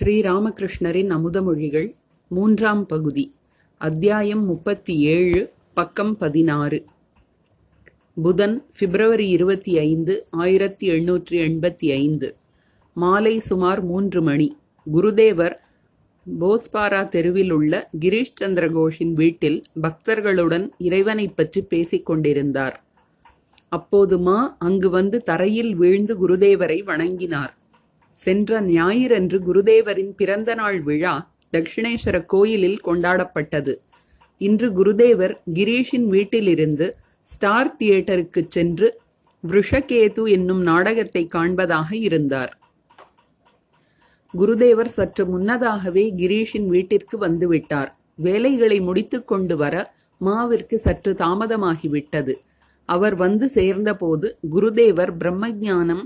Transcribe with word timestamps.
ஸ்ரீராமகிருஷ்ணரின் 0.00 1.10
அமுதமொழிகள் 1.10 1.92
மூன்றாம் 2.28 2.86
பகுதி 2.86 3.34
அத்தியாயம் 3.78 4.44
முப்பத்தி 4.44 4.98
ஏழு 4.98 5.52
பக்கம் 5.74 6.16
பதினாறு. 6.16 6.84
புதன் 8.22 8.66
பிப்ரவரி 8.78 9.28
இருபத்தி 9.28 9.78
ஐந்து 9.78 10.26
ஆயிரத்தி 10.30 10.90
எண்ணூற்றி 10.90 11.30
எண்பத்தி 11.30 11.90
ஐந்து. 11.90 12.36
மாலை 12.94 13.38
சுமார் 13.38 13.84
மூன்று 13.84 14.22
மணி. 14.22 14.56
குருதேவர் 14.94 15.56
போஸ்பாரா 16.40 17.08
தெருவில் 17.08 17.50
உள்ள 17.50 17.90
கிரீஷ் 18.00 18.34
சந்திர 18.34 18.68
கோஷின் 18.68 19.12
வீட்டில் 19.12 19.62
பக்தர்களுடன் 19.82 20.70
இறைவனைப் 20.78 21.36
பற்றி 21.36 21.62
பேசிக் 21.62 22.06
கொண்டிருந்தார். 22.06 22.84
அப்போது 23.68 24.18
மா 24.18 24.56
அங்கு 24.58 24.90
வந்து 24.90 25.22
தரையில் 25.22 25.76
வீழ்ந்து 25.76 26.28
குருதேவரை 26.28 26.84
வணங்கினார். 26.84 27.62
சென்ற 28.14 28.60
ஞாயிறன்று 28.60 29.38
குருதேவரின் 29.38 30.12
பிறந்த 30.16 30.54
நாள் 30.54 30.80
விழா 30.80 31.14
தட்சிணேஸ்வர 31.52 32.26
கோயிலில் 32.26 32.80
கொண்டாடப்பட்டது. 32.84 33.72
இன்று 34.38 34.68
குருதேவர் 34.70 35.34
கிரீஷின் 35.54 36.06
வீட்டிலிருந்து 36.08 36.96
ஸ்டார் 37.22 37.76
தியேட்டருக்கு 37.78 38.46
சென்று 38.48 38.88
விருஷகேது 39.44 40.22
என்னும் 40.30 40.62
நாடகத்தை 40.62 41.28
காண்பதாக 41.34 41.90
இருந்தார். 41.92 42.58
குருதேவர் 44.34 44.90
சற்று 44.96 45.24
முன்னதாகவே 45.26 46.04
கிரீஷின் 46.16 46.66
வீட்டிற்கு 46.66 47.18
வந்துவிட்டார். 47.18 47.90
வேலைகளை 48.14 48.80
முடித்துக் 48.80 49.28
கொண்டு 49.28 49.56
வர 49.56 49.74
மாவிற்கு 50.20 50.74
சற்று 50.74 51.12
தாமதமாகிவிட்டது. 51.12 52.34
அவர் 52.88 53.14
வந்து 53.14 53.48
சேர்ந்தபோது 53.48 54.38
குருதேவர் 54.54 55.12
பிரம்மஞானம் 55.20 56.04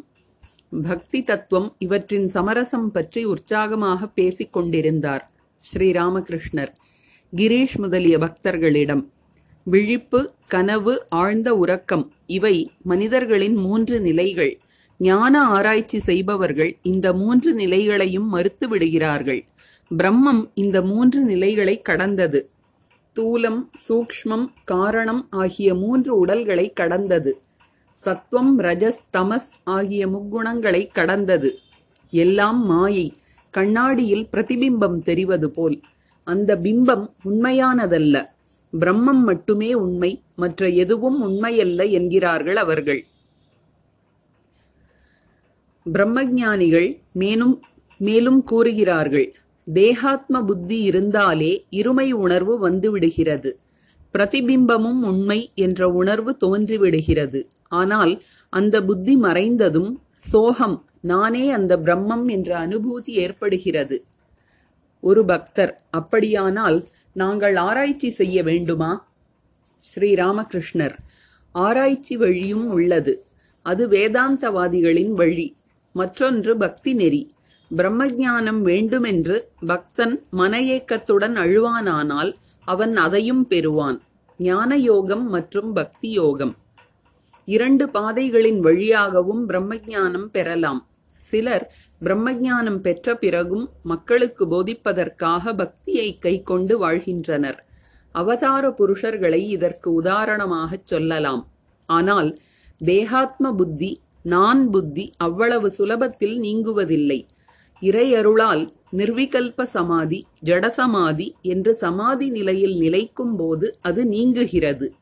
பக்தி 0.73 1.23
தத்துவம் 1.23 1.75
இவற்றின் 1.79 2.27
சமரசம் 2.27 2.91
பற்றி 2.91 3.25
உற்சாகமாக 3.25 4.07
பேசிக் 4.07 4.53
கொண்டிருந்தார் 4.53 5.25
ஸ்ரீராமகிருஷ்ணர். 5.65 6.73
கிரீஷ் 7.37 7.77
முதலிய 7.77 8.19
பக்தர்களிடம் 8.19 9.03
விழிப்பு 9.65 10.21
கனவு 10.47 11.07
ஆழ்ந்த 11.09 11.55
உறக்கம் 11.55 12.13
இவை 12.27 12.71
மனிதர்களின் 12.83 13.55
மூன்று 13.55 14.01
நிலைகள். 14.01 14.59
ஞான 14.99 15.43
ஆராய்ச்சி 15.43 16.01
செய்பவர்கள் 16.01 16.77
இந்த 16.83 17.13
மூன்று 17.13 17.55
நிலைகளையும் 17.55 18.29
மறுத்து 18.29 18.69
விடுகிறார்கள். 18.69 19.45
பிரம்மம் 19.91 20.43
இந்த 20.55 20.83
மூன்று 20.83 21.21
நிலைகளை 21.21 21.81
கடந்தது. 21.81 22.51
தூலம் 23.17 23.61
சூக்ஷ்மம் 23.89 24.47
காரணம் 24.65 25.27
ஆகிய 25.31 25.75
மூன்று 25.75 26.19
உடல்களை 26.19 26.73
கடந்தது. 26.73 27.43
சத்வம் 28.05 28.59
ரஜஸ் 28.59 29.01
தமஸ் 29.13 29.51
ஆகிய 29.65 30.09
முக்குணங்களை 30.09 30.93
கடந்தது. 30.93 31.59
எல்லாம் 32.11 32.67
மாயை. 32.67 33.15
கண்ணாடியில் 33.51 34.29
பிரதிபிம்பம் 34.33 35.03
தெரிவது 35.03 35.51
போல். 35.51 35.81
அந்த 36.25 36.57
பிம்பம் 36.57 37.11
உண்மையானதல்ல. 37.25 38.27
பிரம்மம் 38.81 39.23
மட்டுமே 39.23 39.75
உண்மை. 39.75 40.23
மற்ற 40.37 40.69
எதுவும் 40.69 41.29
உண்மையல்ல 41.29 41.91
என்கிறார்கள் 41.91 42.57
அவர்கள். 42.57 43.07
பிரம்மஞானிகள் 45.93 47.01
மேலும் 47.13 47.63
மேலும் 47.99 48.43
கூறுகிறார்கள். 48.43 49.35
தேகாத்ம 49.73 50.43
புத்தி 50.43 50.83
இருந்தாலே 50.83 51.67
இருமை 51.71 52.11
உணர்வு 52.11 52.71
வந்துவிடுகிறது. 52.71 53.53
பிரதிபிம்பமும் 54.13 55.01
உண்மை 55.03 55.51
என்ற 55.55 55.89
உணர்வு 55.89 56.37
தோன்றிவிடுகிறது. 56.45 57.47
ஆனால் 57.69 58.23
அந்த 58.49 58.85
புத்தி 58.85 59.17
மறைந்ததும் 59.17 59.95
சோகம் 60.15 60.85
நானே 61.01 61.51
அந்த 61.51 61.77
பிரம்மம் 61.77 62.27
என்ற 62.31 62.67
அனுபூதி 62.67 63.11
ஏற்படுகிறது. 63.17 64.05
ஒரு 65.01 65.25
பக்தர் 65.25 65.81
அப்படியானால் 65.91 66.89
நாங்கள் 67.13 67.57
ஆராய்ச்சி 67.57 68.11
செய்ய 68.11 68.43
வேண்டுமா? 68.43 69.09
ஸ்ரீ 69.79 70.15
ராமகிருஷ்ணர் 70.15 70.97
ஆராய்ச்சி 71.53 72.17
வழியும் 72.17 72.67
உள்ளது. 72.69 73.25
அது 73.63 73.89
வேதாந்தவாதிகளின் 73.89 75.13
வழி. 75.13 75.57
மற்றொன்று 75.93 76.57
பக்தி 76.57 76.95
நெறி. 76.95 77.31
பிரம்மஞானம் 77.77 78.61
வேண்டுமென்று 78.61 79.51
பக்தன் 79.67 80.23
மன 80.31 80.61
ஏக்கத்துடன் 80.63 81.37
அழுவானானால் 81.37 82.35
அவன் 82.73 82.95
அதையும் 83.07 83.45
பெறுவான். 83.51 83.99
ஞான 84.39 84.71
யோகம் 84.91 85.27
மற்றும் 85.29 85.71
பக்தி 85.73 86.09
யோகம் 86.21 86.55
இரண்டு 87.49 87.85
பாதைகளின் 87.89 88.61
வழியாகவும் 88.61 89.43
பிரம்மஞானம் 89.49 90.27
பெறலாம். 90.35 90.81
சிலர் 91.21 91.65
பிரம்மஞானம் 92.05 92.81
பெற்ற 92.87 93.15
பிறகும் 93.23 93.65
மக்களுக்கு 93.83 94.45
போதிப்பதற்காக 94.53 95.55
பக்தியை 95.57 96.09
கைக்கொண்டு 96.19 96.75
வாழ்கின்றனர். 96.79 97.59
அவதார 98.15 98.65
புருஷர்களை 98.79 99.41
இதற்கு 99.57 99.89
உதாரணமாகச் 100.03 100.87
சொல்லலாம். 100.93 101.43
ஆனால் 101.89 102.31
தேகாத்ம 102.91 103.53
புத்தி 103.55 103.91
நான் 104.35 104.63
புத்தி 104.71 105.05
அவ்வளவு 105.17 105.69
சுலபத்தில் 105.79 106.37
நீங்குவதில்லை. 106.47 107.21
இறையருளால் 107.83 108.71
நிர்விகல்ப 108.97 109.63
சமாதி 109.63 110.27
ஜடசமாதி 110.45 111.33
என்று 111.43 111.75
சமாதி 111.75 112.31
நிலையில் 112.31 112.77
நிலைக்கும் 112.77 113.37
போது 113.37 113.79
அது 113.81 114.05
நீங்குகிறது. 114.05 114.93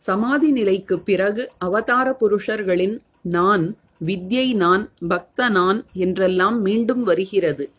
சமாதி 0.00 0.50
நிலைக்கு 0.50 0.98
பிறகு 0.98 1.50
அவதார 1.58 2.16
புருஷர்களின் 2.20 2.98
நான் 3.22 3.76
வித்யை 4.04 4.54
நான் 4.54 4.90
பக்த 5.08 5.48
நான் 5.48 5.84
என்றெல்லாம் 5.92 6.60
மீண்டும் 6.60 7.02
வருகிறது. 7.02 7.70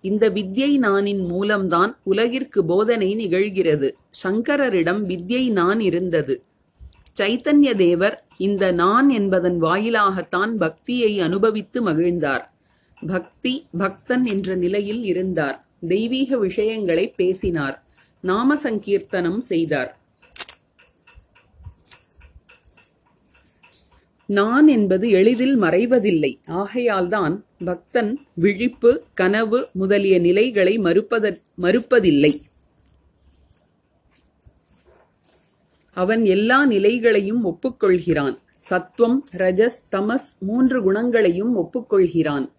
இந்த 0.00 0.30
வித்யை 0.30 0.78
நானின் 0.78 1.26
மூலம்தான் 1.26 1.96
உலகிற்கு 2.02 2.64
போதனை 2.64 3.14
நிகழ்கிறது. 3.14 3.90
சங்கரரிடம் 4.24 5.02
வித்யை 5.04 5.50
நான் 5.50 5.80
இருந்தது. 5.80 6.42
சைத்தன்ய 7.20 7.74
தேவர் 7.74 8.24
இந்த 8.36 8.70
நான் 8.70 9.08
என்பதன் 9.08 9.62
வாயிலாகத்தான் 9.62 10.52
பக்தியை 10.54 11.20
அனுபவித்து 11.20 11.88
மகிழ்ந்தார். 11.88 12.44
பக்தி 13.06 13.66
பக்தன் 13.78 14.24
என்ற 14.24 14.54
நிலையில் 14.54 15.04
இருந்தார். 15.04 15.64
தெய்வீக 15.88 16.38
விஷயங்களை 16.38 17.08
பேசினார். 17.08 17.82
நாம 18.20 18.56
சங்கீர்த்தனம் 18.56 19.40
செய்தார். 19.40 19.98
நான் 24.26 24.68
என்பது 24.68 25.10
எளிதில் 25.10 25.60
மறைவதில்லை. 25.60 26.40
ஆகையால்தான் 26.48 27.44
பக்தன் 27.64 28.26
விழிப்பு 28.34 29.04
கனவு 29.14 29.68
முதலிய 29.72 30.18
நிலைகளை 30.18 30.78
மறுப்பத 30.78 31.40
மறுப்பதில்லை. 31.62 32.40
அவன் 35.94 36.24
எல்லா 36.24 36.66
நிலைகளையும் 36.66 37.44
ஒப்புக்கொள்கிறான். 37.44 38.36
சத்வம் 38.70 39.18
ரஜஸ் 39.36 39.80
தமஸ் 39.96 40.38
மூன்று 40.38 40.82
குணங்களையும் 40.82 41.58
ஒப்புக்கொள்கிறான். 41.58 42.50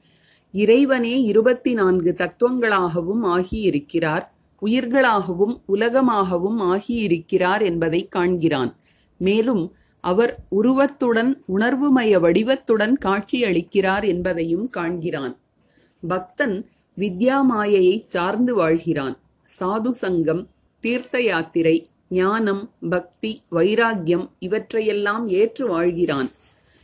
இறைவனே 0.51 1.21
இருபத்தி 1.21 1.73
நான்கு 1.73 2.15
தத்துவங்களாகவும் 2.17 3.23
ஆகியிருக்கிறார். 3.23 4.33
உயிர்களாகவும் 4.61 5.61
உலகமாகவும் 5.73 6.59
ஆகியிருக்கிறார் 6.59 7.63
என்பதை 7.63 8.07
காண்கிறான். 8.15 8.75
மேலும் 9.17 9.73
அவர் 9.99 10.37
உருவத்துடன் 10.49 11.43
உணர்வுமய 11.55 12.19
வடிவத்துடன் 12.19 12.97
காட்சியளிக்கிறார் 13.05 14.05
என்பதையும் 14.07 14.69
காண்கிறான். 14.69 15.37
பக்தன் 16.07 16.69
வித்யாமாயையை 16.97 18.05
சார்ந்து 18.07 18.55
வாழ்கிறான். 18.55 19.17
சாது 19.59 19.91
சங்கம் 19.91 20.47
தீர்த்த 20.79 21.21
யாத்திரை 21.21 21.87
ஞானம் 22.09 22.71
பக்தி 22.89 23.41
வைராக்கியம் 23.49 24.31
இவற்றையெல்லாம் 24.39 25.27
ஏற்று 25.27 25.67
வாழ்கிறான். 25.67 26.31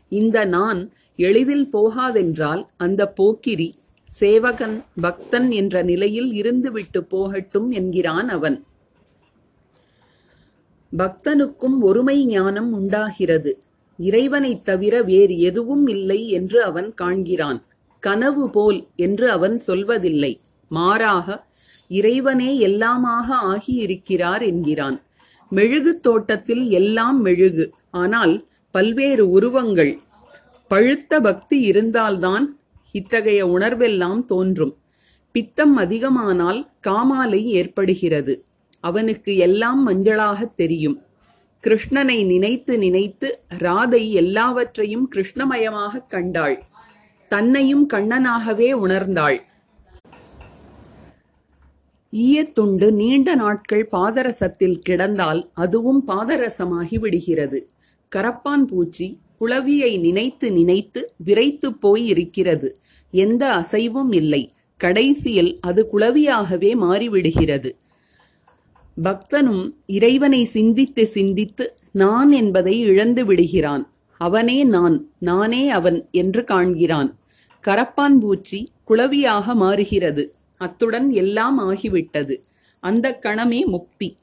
இந்த 0.09 0.45
நான் 0.45 0.91
எளிதில் 1.15 1.69
போகாதென்றால் 1.73 2.65
அந்த 2.77 3.07
போக்கிரி 3.07 3.75
சேவகன் 4.07 4.84
பக்தன் 5.01 5.51
என்ற 5.51 5.81
நிலையில் 5.81 6.31
இருந்துவிட்டு 6.31 6.99
போகட்டும் 6.99 7.72
என்கிறான் 7.72 8.29
அவன். 8.29 8.63
பக்தனுக்கும் 10.97 11.79
ஒருமை 11.81 12.25
ஞானம் 12.25 12.73
உண்டாகிறது. 12.73 13.59
இறைவனைத் 13.97 14.66
தவிர 14.66 15.01
வேறு 15.01 15.40
எதுவும் 15.40 15.87
இல்லை 15.87 16.29
என்று 16.29 16.63
அவன் 16.63 16.93
காண்கிறான். 17.01 17.61
கனவு 17.99 18.49
போல் 18.49 18.87
என்று 18.96 19.31
அவன் 19.31 19.61
சொல்வதில்லை. 19.67 20.40
மாறாக 20.67 21.46
இறைவனே 21.87 22.67
எல்லாமாக 22.67 23.35
ஆகியிருக்கிறார் 23.43 24.41
என்கிறான். 24.41 25.01
மெழுகு 25.51 25.99
தோட்டத்தில் 25.99 26.69
எல்லாம் 26.69 27.21
மெழுகு. 27.21 27.73
ஆனால் 27.91 28.47
பல்வேறு 28.71 29.29
உருவங்கள் 29.29 29.99
பழுத்த 30.67 31.19
பக்தி 31.19 31.59
இருந்தால்தான் 31.59 32.59
இத்தகைய 32.91 33.47
உணர்வெல்லாம் 33.47 34.25
தோன்றும். 34.25 34.77
பித்தம் 35.31 35.79
அதிகமானால் 35.79 36.67
காமாலை 36.87 37.43
ஏற்படுகிறது. 37.43 38.45
அவனுக்கு 38.79 39.35
எல்லாம் 39.35 39.89
மஞ்சளாகத் 39.89 40.55
தெரியும். 40.55 41.01
கிருஷ்ணனை 41.63 42.25
நினைத்து 42.25 42.77
நினைத்து 42.77 43.39
ராதை 43.59 44.09
எல்லாவற்றையும் 44.09 45.09
கிருஷ்ணமயமாகக் 45.15 46.09
கண்டாள். 46.09 46.63
தன்னையும் 47.27 47.89
கண்ணனாகவே 47.93 48.73
உணர்ந்தாள். 48.73 49.41
ஈயத்துண்டு 52.13 52.91
நீண்ட 52.91 53.35
நாட்கள் 53.35 53.90
பாதரசத்தில் 53.91 54.81
கிடந்தால் 54.90 55.49
அதுவும் 55.53 56.08
பாதரசமாகி 56.08 56.99
விடுகிறது. 56.99 57.69
கரப்பான் 58.16 58.63
பூச்சி 58.67 59.19
குளவியை 59.40 59.99
நினைத்து 59.99 60.52
நினைத்து 60.52 61.13
விரைத்துப் 61.25 61.79
போய் 61.79 62.05
இருக்கிறது. 62.05 62.78
எந்த 63.11 63.53
அசைவும் 63.53 64.11
இல்லை. 64.11 64.49
கடைசியில் 64.78 65.59
அது 65.59 65.87
குளவியாகவே 65.91 66.75
மாறிவிடுகிறது. 66.75 67.72
பக்தனும் 69.03 69.73
இறைவனை 69.85 70.46
சிந்தித்து 70.46 71.08
சிந்தித்து 71.08 71.75
நான் 71.91 72.31
என்பதை 72.31 72.79
இழந்து 72.79 73.25
விடுகிறான். 73.25 73.93
அவனே 74.17 74.63
நான் 74.63 75.09
நானே 75.17 75.69
அவன் 75.69 76.08
என்று 76.11 76.41
காண்கிறான். 76.41 77.16
கரப்பான் 77.67 78.19
பூச்சி 78.19 78.69
குளவியாக 78.87 79.55
மாறுகிறது. 79.55 80.34
அத்துடன் 80.61 81.09
எல்லாம் 81.11 81.59
ஆகிவிட்டது. 81.59 82.35
அந்த 82.79 83.19
கணமே 83.22 83.66
முக்தி. 83.66 84.16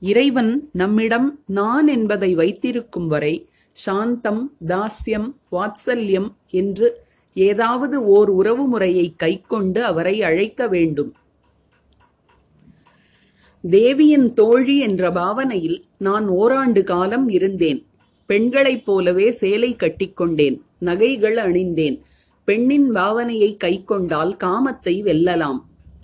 இறைவன் 0.00 0.68
நம்மிடம் 0.72 1.40
நான் 1.46 1.86
என்பதை 1.86 2.34
வைத்திருக்கும் 2.34 3.06
வரை 3.06 3.48
சாந்தம் 3.72 4.52
தாஸ்யம் 4.66 5.28
வாத்சல்யம் 5.52 6.28
என்று 6.50 6.88
ஏதாவது 7.34 8.06
ஓர் 8.06 8.28
உறவு 8.28 8.66
முறையை 8.66 9.14
கைக்கொண்டு 9.16 9.84
அவரை 9.84 10.22
அழைக்க 10.22 10.68
வேண்டும். 10.68 11.12
தேவியின் 13.70 14.34
தோழி 14.34 14.78
என்ற 14.78 15.10
பாவனையில் 15.10 15.82
நான் 15.98 16.26
ஓராண்டு 16.28 16.84
காலம் 16.84 17.28
இருந்தேன். 17.28 17.86
பெண்களைப் 18.26 18.84
போலவே 18.84 19.30
சேலை 19.30 19.76
கட்டிக்கொண்டேன். 19.76 20.58
நகைகள் 20.78 21.36
அணிந்தேன். 21.36 21.96
பெண்ணின் 22.44 22.94
பாவனையை 22.94 23.56
கைக்கொண்டால் 23.64 24.36
காமத்தை 24.44 25.02
வெல்லலாம். 25.02 25.60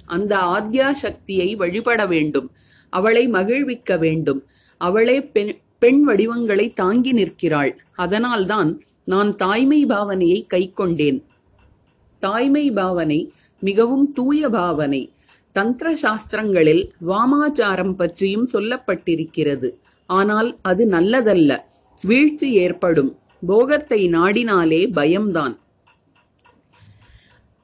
அந்த 0.06 0.38
ஆத்யா 0.38 0.93
சக்தியை 0.93 1.55
வழிபட 1.55 2.06
வேண்டும். 2.06 2.50
அவளை 2.90 3.29
மகிழ்விக்க 3.29 3.96
வேண்டும். 3.96 4.43
அவளே 4.76 5.23
பெண் 5.23 5.56
பெண் 5.79 6.02
வடிவங்களை 6.02 6.73
தாங்கி 6.73 7.12
நிற்கிறாள். 7.12 7.81
அதனால்தான் 7.94 8.82
நான் 9.05 9.37
தாய்மை 9.37 9.87
பாவனையை 9.87 10.46
கைக்கொண்டேன். 10.55 11.23
தாய்மை 12.19 12.70
பாவனை 12.70 13.32
மிகவும் 13.61 14.12
தூய 14.12 14.49
பாவனை. 14.49 15.12
தந்திர 15.52 15.96
சாஸ்திரங்களில் 16.02 16.88
வாமாச்சாரம் 17.08 17.94
பற்றியும் 17.94 18.49
சொல்லப்பட்டிருக்கிறது. 18.52 19.70
ஆனால் 20.06 20.56
அது 20.62 20.87
நல்லதல்ல. 20.87 21.58
வீழ்ச்சி 22.02 22.52
ஏற்படும். 22.52 23.19
போகத்தை 23.46 24.06
நாடினாலே 24.06 24.93
பயம்தான். 24.93 25.58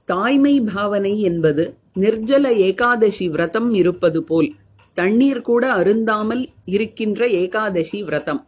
தாய்மை 0.05 0.61
பாவனை 0.61 1.21
என்பது 1.21 1.65
நிர்ஜல 2.01 2.47
ஏகாதசி 2.69 3.29
விரதம் 3.29 3.71
இருப்பது 3.75 4.21
போல் 4.25 4.51
தண்ணீர் 4.93 5.41
கூட 5.41 5.65
அருந்தாமல் 5.75 6.43
இருக்கின்ற 6.65 7.29
ஏகாதசி 7.29 8.03
விரதம். 8.03 8.43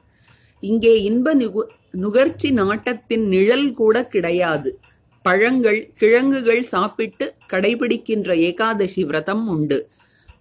இங்கே 0.61 1.03
இன்ப 1.03 1.35
நுகு 1.35 1.63
நுகர்ச்சி 1.91 2.49
நாட்டத்தின் 2.51 3.25
நிழல் 3.29 3.73
கூட 3.73 3.97
கிடையாது. 4.07 4.79
பழங்கள் 5.23 5.91
கிழங்குகள் 5.97 6.63
சாப்பிட்டு 6.63 7.27
கடைபிடிக்கின்ற 7.53 8.29
ஏகாதசி 8.49 9.05
விரதம் 9.05 9.49
உண்டு. 9.49 9.79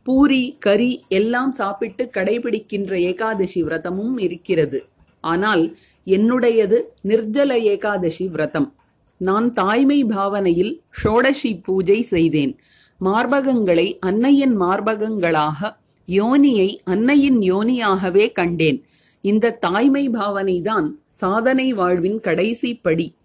பூரி 0.03 0.44
கறி 0.59 0.91
எல்லாம் 1.09 1.51
சாப்பிட்டு 1.51 2.03
கடைபிடிக்கின்ற 2.17 2.91
ஏகாதசி 3.01 3.63
விரதமும் 3.63 4.15
இருக்கிறது. 4.17 4.81
ஆனால் 5.23 5.63
என்னுடையது 6.07 6.79
நிர்ஜல 7.03 7.51
ஏகாதசி 7.73 8.27
விரதம். 8.27 8.69
நான் 9.17 9.51
தாய்மை 9.51 10.03
பாவனையில் 10.03 10.81
ஷோடஷி 11.03 11.63
பூஜை 11.63 12.01
செய்தேன். 12.01 12.57
மார்பகங்களை 13.01 13.97
அன்னையின் 14.00 14.59
மார்பகங்களாக 14.59 15.77
யோனியை 16.07 16.77
அன்னையின் 16.83 17.39
யோனியாகவே 17.39 18.31
கண்டேன். 18.31 18.83
இந்த 19.21 19.51
தாய்மை 19.51 20.09
பாவனைதான் 20.09 20.88
சாதனை 21.07 21.73
வாழ்வின் 21.73 22.19
கடைசி 22.19 22.75
படி 22.75 23.15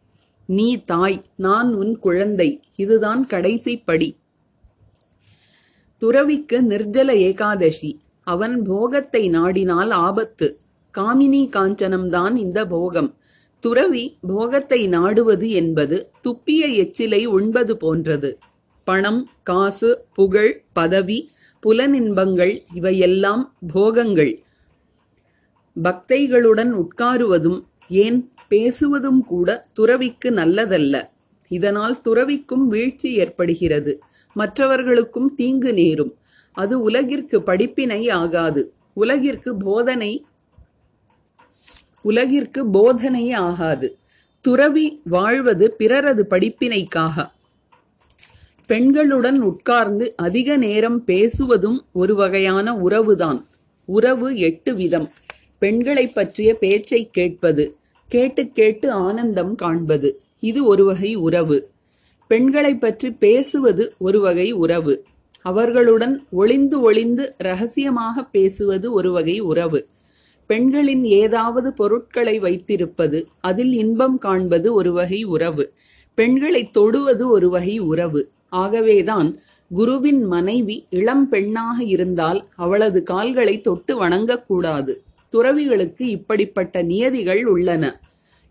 நீ 0.47 0.83
தாய் 0.85 1.25
நான் 1.37 1.75
உன் 1.75 1.99
குழந்தை 1.99 2.61
இதுதான் 2.77 3.27
கடைசி 3.27 3.79
படி 3.79 4.17
துறவிக்கு 5.99 6.63
நிர்ஜல 6.63 7.11
ஏகாதசி 7.13 8.01
அவன் 8.23 8.63
போகத்தை 8.63 9.31
நாடினால் 9.31 9.91
ஆபத்து. 9.91 10.61
காமினி 10.99 11.43
காஞ்சனம்தான் 11.57 12.35
இந்த 12.35 12.67
போகம். 12.67 13.15
துறவி 13.61 14.19
போகத்தை 14.21 14.87
நாடுவது 14.87 15.51
என்பது 15.51 16.11
துப்பிய 16.23 16.67
எச்சிலை 16.75 17.25
உண்பது 17.25 17.77
போன்றது. 17.77 18.39
பணம் 18.85 19.31
காசு 19.43 20.05
புகழ் 20.15 20.63
பதவி 20.73 21.31
புலனின்பங்கள் 21.67 22.65
இவையெல்லாம் 22.75 23.57
போகங்கள். 23.73 24.43
பக்தைகளுடன் 25.83 26.73
உட்காருவதும் 26.75 27.61
ஏன் 27.89 28.33
பேசுவதும் 28.51 29.21
கூட 29.21 29.65
துறவிக்கு 29.73 30.31
நல்லதல்ல. 30.31 31.07
இதனால் 31.49 32.01
துறவிக்கும் 32.01 32.67
வீழ்ச்சி 32.67 33.15
ஏற்படுகிறது. 33.15 34.01
மற்றவர்களுக்கும் 34.33 35.35
தீங்கு 35.35 35.73
நேரும். 35.73 36.15
அது 36.53 36.81
உலகிற்கு 36.81 37.43
படிப்பினை 37.43 38.09
ஆகாது. 38.09 38.73
உலகிற்கு 38.93 39.57
போதனை 39.57 40.25
உலகிற்கு 42.03 42.65
போதனையே 42.65 43.35
ஆகாது. 43.35 43.97
துறவி 44.41 45.01
வாழ்வது 45.05 45.73
பிறரது 45.73 46.27
படிப்பினைக்காக. 46.31 47.31
பெண்களுடன் 48.69 49.39
உட்கார்ந்து 49.39 50.15
அதிக 50.17 50.57
நேரம் 50.57 51.03
பேசுவதும் 51.07 51.79
ஒரு 51.93 52.15
வகையான 52.15 52.75
உறவுதான். 52.75 53.45
உறவு 53.85 54.37
எட்டு 54.37 54.75
விதம். 54.75 55.09
பெண்களை 55.59 56.07
பற்றிய 56.07 56.55
பேச்சை 56.55 57.09
கேட்பது 57.13 57.77
கேட்டு 58.09 58.49
கேட்டு 58.49 58.91
ஆனந்தம் 58.91 59.55
காண்பது 59.55 60.21
இது 60.41 60.65
ஒரு 60.65 60.85
வகை 60.85 61.15
உறவு. 61.15 61.69
பெண்களை 62.27 62.75
பற்றி 62.75 63.11
பேசுவது 63.11 63.95
ஒரு 63.99 64.21
வகை 64.21 64.53
உறவு. 64.53 65.05
அவர்களுடன் 65.43 66.27
ஒளிந்து 66.31 66.81
ஒளிந்து 66.81 67.35
ரகசியமாக 67.39 68.25
பேசுவது 68.25 68.93
ஒரு 68.93 69.13
வகை 69.13 69.41
உறவு. 69.41 69.87
பெண்களின் 70.51 71.05
ஏதாவது 71.05 71.73
பொருட்களை 71.73 72.39
வைத்திருப்பது 72.39 73.27
அதில் 73.41 73.73
இன்பம் 73.73 74.19
காண்பது 74.19 74.75
ஒரு 74.75 74.93
வகை 74.93 75.25
உறவு. 75.25 75.73
பெண்களை 76.15 76.71
தொடுவது 76.71 77.31
ஒரு 77.31 77.49
வகை 77.49 77.79
உறவு. 77.79 78.29
ஆகவேதான் 78.49 79.39
குருவின் 79.75 80.23
மனைவி 80.25 80.87
இளம் 80.91 81.29
பெண்ணாக 81.29 81.85
இருந்தால் 81.85 82.43
அவளது 82.57 83.03
கால்களை 83.03 83.61
தொட்டு 83.61 84.05
வணங்கக்கூடாது. 84.05 84.97
துறவிகளுக்கு 85.29 86.09
இப்படிப்பட்ட 86.09 86.83
நியதிகள் 86.83 87.45
உள்ளன. 87.47 88.01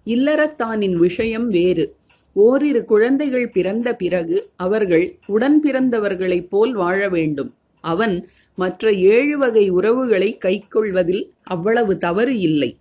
இல்லறத்தானின் 0.05 0.97
விஷயம் 1.05 1.47
வேறு. 1.47 1.95
ஓரிரு 2.33 2.85
குழந்தைகள் 2.85 3.49
பிறந்த 3.49 3.93
பிறகு 3.93 4.49
அவர்கள் 4.55 5.19
உடன் 5.27 5.61
பிறந்தவர்களைப் 5.65 6.49
போல் 6.49 6.73
வாழ 6.73 7.09
வேண்டும். 7.09 7.53
அவன் 7.81 8.27
மற்ற 8.55 8.93
ஏழு 8.93 9.37
வகை 9.37 9.69
உறவுகளை 9.69 10.37
கைக்கொள்வதில் 10.45 11.29
அவ்வளவு 11.43 11.97
தவறு 11.97 12.39
இல்லை. 12.39 12.77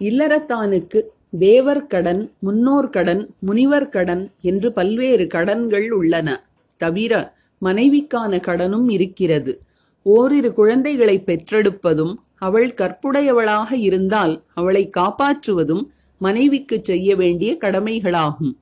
இல்லறத்தானுக்கு 0.00 1.02
தேவர் 1.38 1.86
கடன் 1.86 2.32
முன்னோர் 2.38 2.90
கடன் 2.90 3.34
முனிவர் 3.38 3.88
கடன் 3.88 4.30
என்று 4.40 4.72
பல்வேறு 4.72 5.26
கடன்கள் 5.26 5.90
உள்ளன. 5.90 6.46
தவிர 6.76 7.34
மனைவிக்கான 7.62 8.40
கடனும் 8.40 8.90
இருக்கிறது. 8.90 9.60
ஓரிரு 10.02 10.52
குழந்தைகளை 10.52 11.22
பெற்றெடுப்பதும் 11.26 12.14
அவள் 12.34 12.74
கற்புடையவளாக 12.74 13.72
இருந்தால் 13.72 14.44
அவளை 14.54 14.90
காப்பாற்றுவதும் 14.96 15.84
மனைவிக்கு 16.18 16.80
செய்ய 16.82 17.16
வேண்டிய 17.16 17.56
கடமைகளாகும். 17.60 18.58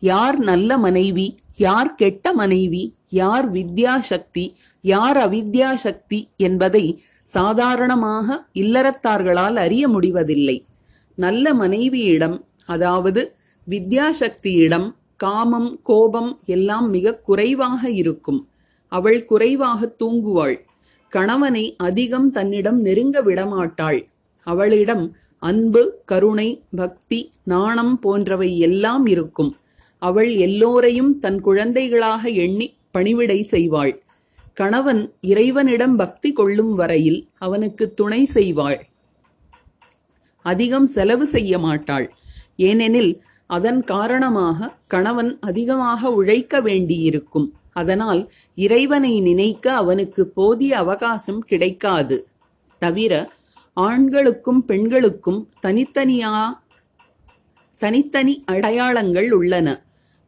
யார் 0.00 0.38
நல்ல 0.38 0.78
மனைவி 0.78 1.34
யார் 1.56 1.94
கெட்ட 1.94 2.32
மனைவி 2.32 2.94
யார் 3.08 3.52
வித்யா 3.52 3.98
சக்தி 3.98 4.54
யார் 4.80 5.16
அவித்யா 5.16 5.74
சக்தி 5.74 6.28
என்பதை 6.36 7.02
சாதாரணமாக 7.22 8.48
இல்லறத்தார்களால் 8.54 9.54
அறிய 9.54 9.88
முடிவதில்லை. 9.88 10.64
நல்ல 11.14 11.54
மனைவியிடம் 11.54 12.44
அதாவது 12.66 13.36
வித்யாசக்தியிடம் 13.68 14.94
காமம் 15.16 15.80
கோபம் 15.82 16.40
எல்லாம் 16.44 16.90
மிக 16.90 17.14
குறைவாக 17.14 17.90
இருக்கும். 17.90 18.48
அவள் 18.88 19.24
குறைவாக 19.24 19.94
தூங்குவாள். 20.04 20.56
கணவனை 21.08 21.76
அதிகம் 21.76 22.30
தன்னிடம் 22.30 22.80
நெருங்க 22.80 23.22
விடமாட்டாள். 23.22 24.06
அவளிடம் 24.42 25.16
அன்பு 25.38 26.02
கருணை 26.04 26.62
பக்தி 26.76 27.32
நாணம் 27.44 27.98
போன்றவை 27.98 28.58
எல்லாம் 28.58 29.06
இருக்கும். 29.06 29.56
அவள் 29.98 30.34
எல்லோரையும் 30.34 31.18
தன் 31.18 31.40
குழந்தைகளாக 31.40 32.28
எண்ணி 32.28 32.77
பணிவிடை 32.98 33.40
செய்வாள். 33.50 33.94
கணவன் 34.60 35.02
இறைவனிடம் 35.32 35.96
பக்தி 35.96 36.30
கொள்ளும் 36.32 36.74
வரையில் 36.74 37.20
அவனுக்கு 37.38 37.84
துணை 37.94 38.22
செய்வாள். 38.34 38.78
அதிகம் 40.44 40.86
செலவு 40.86 41.26
செய்ய 41.26 41.58
மாட்டாள். 41.58 42.06
ஏனெனில் 42.68 43.12
அதன் 43.50 43.80
காரணமாக 43.84 44.68
கணவன் 44.86 45.30
அதிகமாக 45.40 46.10
உழைக்க 46.12 46.60
வேண்டியிருக்கும். 46.60 47.46
அதனால் 47.72 48.22
இறைவனை 48.54 49.12
நினைக்க 49.20 49.66
அவனுக்கு 49.72 50.22
போதிய 50.38 50.72
அவகாசம் 50.78 51.42
கிடைக்காது. 51.50 52.16
தவிர 52.82 53.12
ஆண்களுக்கும் 53.76 54.62
பெண்களுக்கும் 54.64 55.40
தனித்தனியா 55.66 56.32
தனித்தனி 57.80 58.34
அடையாளங்கள் 58.52 59.30
உள்ளன. 59.32 59.68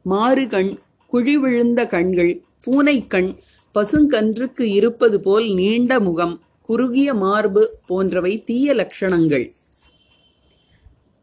மாறுகண் 0.06 0.70
குழி 1.12 1.34
விழுந்த 1.36 1.80
கண்கள் 1.86 2.32
பூனைக்கண் 2.66 3.38
பசுங்கன்றுக்கு 3.74 4.62
இருப்பது 4.62 5.20
போல் 5.20 5.54
நீண்ட 5.54 6.00
முகம் 6.00 6.40
குறுகிய 6.62 7.14
மார்பு 7.14 7.78
போன்றவை 7.86 8.42
தீய 8.42 8.74
லட்சணங்கள். 8.74 9.50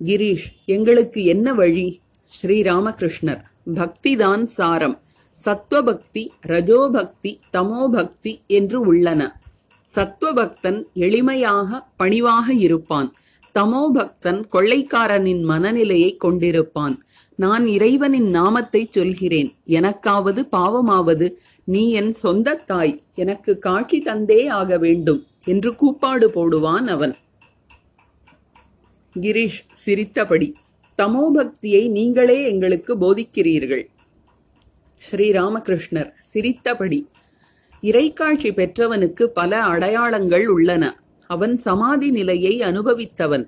கிரீஷ் 0.05 0.47
எங்களுக்கு 0.65 1.23
என்ன 1.23 1.53
வழி? 1.53 2.01
ஸ்ரீராமகிருஷ்ணர் 2.41 3.41
பக்திதான் 3.75 4.43
சாரம். 4.43 5.01
சத்வபக்தி 5.45 6.27
ரஜோபக்தி 6.47 7.39
தமோபக்தி 7.53 8.45
என்று 8.47 8.79
உள்ளன. 8.79 9.39
சத்வபக்தன் 9.95 10.83
எளிமையாக 10.95 11.79
பணிவாக 11.95 12.53
இருப்பான். 12.53 13.13
தமோபக்தன் 13.59 14.45
கொள்ளைக்காரனின் 14.53 15.41
மனநிலையை 15.41 16.17
கொண்டிருப்பான். 16.23 16.97
நான் 17.37 17.67
இறைவனின் 17.67 18.29
நாமத்தை 18.29 18.87
சொல்கிறேன். 18.91 19.55
எனக்காவது 19.67 20.47
பாவமாவது 20.51 21.31
நீ 21.63 21.91
என் 21.91 22.13
சொந்த 22.13 22.55
தாய். 22.55 23.03
எனக்கு 23.15 23.57
காட்சி 23.57 24.01
தந்தே 24.01 24.49
ஆக 24.49 24.77
வேண்டும் 24.77 25.25
என்று 25.45 25.75
கூப்பாடு 25.75 26.29
போடுவான் 26.29 26.87
அவன். 26.87 27.15
கிரீஷ் 29.19 29.61
சிரித்தபடி 29.73 30.55
தமோபக்தியை 30.97 31.89
நீங்களே 31.89 32.43
எங்களுக்கு 32.43 32.95
போதிக்கிறீர்கள். 32.95 33.87
ஸ்ரீராமகிருஷ்ணர் 35.11 36.11
சிரித்தபடி 36.19 37.07
இறைக்காட்சி 37.81 38.49
பெற்றவனுக்கு 38.51 39.23
பல 39.23 39.63
அடையாளங்கள் 39.63 40.47
உள்ளன. 40.47 40.99
அவன் 41.27 41.57
சமாதி 41.57 42.09
நிலையை 42.11 42.59
அனுபவித்தவன். 42.59 43.45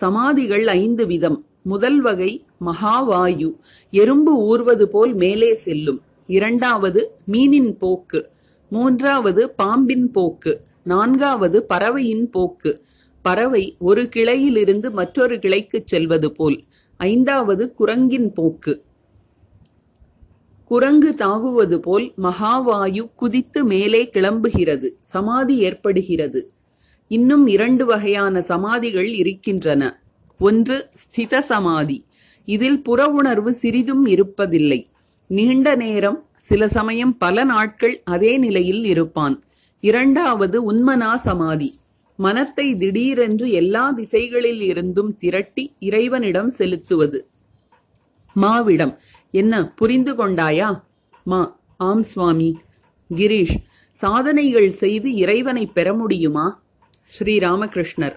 சமாதிகள் 0.00 0.66
ஐந்து 0.66 1.06
விதம். 1.06 1.46
முதல் 1.62 2.00
வகை 2.00 2.44
மகாவாயு. 2.60 3.54
எறும்பு 3.90 4.36
ஊர்வது 4.36 4.88
போல் 4.88 5.14
மேலே 5.14 5.54
செல்லும். 5.54 6.02
இரண்டாவது 6.26 7.10
மீனின் 7.32 7.78
போக்கு. 7.78 8.30
மூன்றாவது 8.70 9.50
பாம்பின் 9.50 10.10
போக்கு. 10.10 10.60
நான்காவது 10.82 11.64
பறவையின் 11.64 12.30
போக்கு. 12.30 12.82
பறவை 13.22 13.76
ஒரு 13.78 14.02
கிளையிலிருந்து 14.02 14.90
மற்றொரு 14.90 15.36
கிளைக்குச் 15.36 15.86
செல்வது 15.86 16.32
போல். 16.32 16.62
ஐந்தாவது 16.96 17.74
குரங்கின் 17.74 18.32
போக்கு. 18.32 18.84
குரங்கு 20.64 21.14
தாவுவது 21.18 21.76
போல் 21.78 22.12
மகாவாயு 22.22 23.14
குதித்து 23.14 23.64
மேலே 23.64 24.10
கிளம்புகிறது. 24.12 24.90
சமாதி 25.02 25.58
ஏற்படுகிறது. 25.58 26.52
இன்னும் 27.08 27.46
இரண்டு 27.46 27.86
வகையான 27.86 28.40
சமாதிகள் 28.40 29.12
இருக்கின்றன. 29.12 30.01
ஒன்று 30.38 30.90
ஸ்தித 30.92 31.38
சமாதி. 31.38 32.06
இதில் 32.44 32.82
புற 32.82 33.06
உணர்வு 33.06 33.52
சிறிதும் 33.52 34.06
இருப்பதில்லை. 34.06 34.84
நீண்ட 35.26 35.74
நேரம் 35.74 36.26
சில 36.36 36.68
சமயம் 36.68 37.16
பல 37.16 37.44
நாட்கள் 37.44 38.02
அதே 38.04 38.36
நிலையில் 38.36 38.84
இருப்பான். 38.84 39.44
இரண்டாவது 39.80 40.72
உன்மனா 40.72 41.16
சமாதி. 41.16 41.80
மனத்தை 42.16 42.76
திடீரென்று 42.76 43.50
எல்லா 43.50 43.90
திசைகளில் 43.90 44.60
இருந்தும் 44.60 45.16
திரட்டி 45.16 45.74
இறைவனிடம் 45.78 46.50
செலுத்துவது. 46.50 47.28
மாவிடம். 48.36 48.96
என்ன 49.30 49.72
புரிந்து 49.74 50.14
கொண்டாயா? 50.14 50.80
மா 51.24 51.60
ஆம் 51.76 52.02
சுவாமி. 52.02 52.58
கிரீஷ் 53.14 53.56
சாதனைகள் 53.92 54.72
செய்து 54.72 55.14
இறைவனை 55.14 55.66
பெற 55.66 55.94
முடியுமா? 55.94 56.62
ஸ்ரீராமகிருஷ்ணர் 57.18 58.16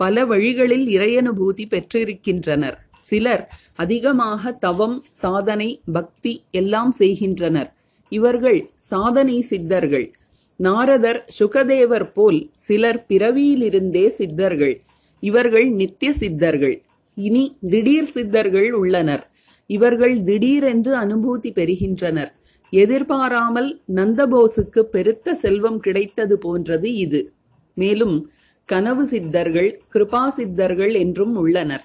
பல 0.00 0.24
வழிகளில் 0.26 0.86
இறையனுபூதி 0.86 1.64
பெற்றிருக்கின்றனர். 1.70 2.76
சிலர் 2.98 3.44
அதிகமாக 3.74 4.52
தவம் 4.52 4.96
சாதனை 5.12 5.68
பக்தி 5.92 6.32
எல்லாம் 6.50 6.92
செய்கின்றனர். 6.92 7.70
இவர்கள் 8.12 8.60
சாதனை 8.76 9.36
சித்தர்கள். 9.42 10.06
நாரதர் 10.60 11.20
சுகதேவர் 11.38 12.12
போல் 12.12 12.50
சிலர் 12.56 13.00
பிறவியிலிருந்தே 13.08 14.06
சித்தர்கள். 14.08 14.76
இவர்கள் 15.22 15.68
நித்திய 15.70 16.12
சித்தர்கள். 16.12 16.76
இனி 17.16 17.44
திடீர் 17.70 18.10
சித்தர்கள் 18.10 18.70
உள்ளனர். 18.72 19.24
இவர்கள் 19.70 20.16
திடீரென்று 20.22 20.92
அனுபூதி 20.96 21.50
பெறுகின்றனர். 21.52 22.32
எதிர்பாராமல் 22.72 23.70
நந்தபோஸுக்கு 23.94 24.82
பெருத்த 24.94 25.34
செல்வம் 25.34 25.80
கிடைத்தது 25.80 26.36
போன்றது 26.38 26.88
இது. 26.94 27.20
மேலும் 27.76 28.16
கனவு 28.70 29.04
சித்தர்கள் 29.06 29.70
கிருபா 29.92 30.22
சித்தர்கள் 30.28 30.94
என்றும் 30.94 31.34
உள்ளனர். 31.36 31.84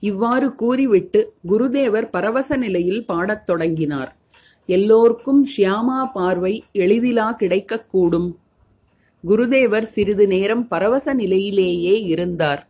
இவ்வாறு 0.00 0.48
கூறிவிட்டு 0.54 1.20
குருதேவர் 1.48 2.08
பரவச 2.10 2.56
நிலையில் 2.56 3.04
பாடத் 3.04 3.46
தொடங்கினார். 3.46 4.10
எல்லோர்க்கும் 4.68 5.40
ஷியாமா 5.52 6.00
பார்வை 6.12 6.54
எளிதிலா 6.74 7.28
கிடைக்கக்கூடும் 7.40 8.28
குருதேவர் 9.24 9.86
சிறிது 9.94 10.26
நேரம் 10.26 10.64
பரவச 10.68 11.14
நிலையிலேயே 11.14 11.94
இருந்தார். 12.12 12.60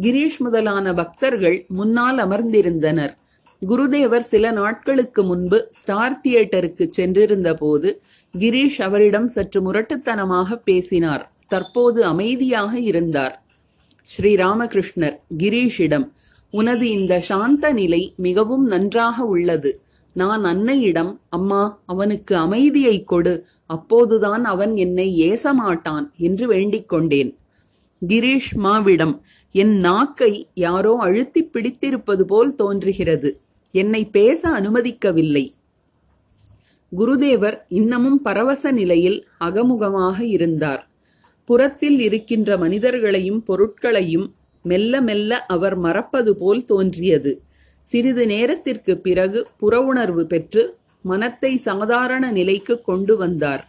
கிரீஷ் 0.00 0.38
முதலான 0.38 0.86
பக்தர்கள் 0.92 1.58
முன்னால் 1.68 2.18
அமர்ந்திருந்தனர். 2.18 3.12
குருதேவர் 3.62 4.26
சில 4.32 4.44
நாட்களுக்கு 4.50 5.22
முன்பு 5.22 5.58
ஸ்டார் 5.70 6.16
தியேட்டருக்கு 6.24 6.86
சென்றிருந்த 6.90 7.50
போது 7.54 7.90
கிரீஷ் 8.34 8.80
அவரிடம் 8.82 9.28
சற்று 9.28 9.60
முரட்டுத்தனமாக 9.66 10.58
பேசினார். 10.64 11.24
தற்போது 11.52 12.00
அமைதியாக 12.04 12.72
இருந்தார். 12.90 13.34
ஸ்ரீராமகிருஷ்ணர் 14.12 15.18
கிரீஷிடம் 15.38 16.06
உனது 16.50 16.84
இந்த 16.90 17.20
சாந்த 17.20 17.72
நிலை 17.72 18.02
மிகவும் 18.16 18.66
நன்றாக 18.66 19.24
உள்ளது. 19.24 19.70
நான் 20.20 20.42
அன்னையிடம் 20.44 21.12
அம்மா 21.28 21.60
அவனுக்கு 21.86 22.34
அமைதியை 22.36 22.96
கொடு. 23.04 23.34
அப்போதுதான் 23.66 24.44
அவன் 24.44 24.72
என்னை 24.76 25.06
ஏச 25.30 25.52
மாட்டான் 25.52 26.06
என்று 26.18 26.46
வேண்டிக் 26.46 26.88
கொண்டேன். 26.88 27.30
கிரீஷ் 28.08 28.52
மாவிடம் 28.62 29.14
என் 29.54 29.74
நாக்கை 29.78 30.32
யாரோ 30.54 30.92
அழுத்தி 31.00 31.42
பிடித்திருப்பது 31.44 32.24
போல் 32.24 32.54
தோன்றுகிறது. 32.54 33.30
என்னை 33.74 34.02
பேச 34.10 34.50
அனுமதிக்கவில்லை. 34.60 35.46
குருதேவர் 36.98 37.58
இன்னமும் 37.68 38.20
பரவச 38.20 38.70
நிலையில் 38.70 39.18
அகமுகமாக 39.40 40.18
இருந்தார். 40.36 40.82
புறத்தில் 41.44 42.00
இருக்கின்ற 42.00 42.56
மனிதர்களையும் 42.56 43.42
பொருட்களையும் 43.42 44.34
மெல்ல 44.64 45.00
மெல்ல 45.00 45.40
அவர் 45.46 45.76
மறப்பது 45.76 46.36
போல் 46.36 46.64
தோன்றியது. 46.64 47.42
சிறிது 47.86 48.26
நேரத்திற்கு 48.26 48.98
பிறகு 48.98 49.46
புறவுணர்வு 49.60 50.24
பெற்று 50.24 50.62
மனத்தை 51.02 51.56
சாதாரண 51.56 52.30
நிலைக்கு 52.30 52.80
கொண்டு 52.80 53.16
வந்தார். 53.16 53.62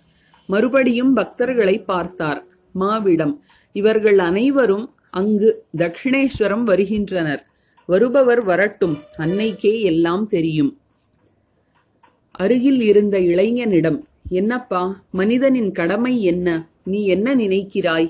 மறுபடியும் 0.50 1.15
பக்தர்களை 1.18 1.84
பார்த்தார். 1.84 2.46
மாவிடம் 2.80 3.34
இவர்கள் 3.72 4.20
அனைவரும் 4.20 4.86
அங்கு 5.10 5.65
தட்சிணேஸ்வரம் 5.77 6.63
வருகின்றனர். 6.63 7.44
வருபவர் 7.86 8.44
வரட்டும் 8.46 8.96
அன்னைக்கே 9.18 9.82
எல்லாம் 9.82 10.25
தெரியும். 10.27 10.72
அருகில் 12.32 12.82
இருந்த 12.82 13.20
இளைஞனிடம் 13.20 14.00
என்னப்பா 14.30 15.03
மனிதனின் 15.12 15.72
கடமை 15.72 16.24
என்ன? 16.24 16.48
நீ 16.83 17.05
என்ன 17.05 17.35
நினைக்கிறாய்? 17.35 18.09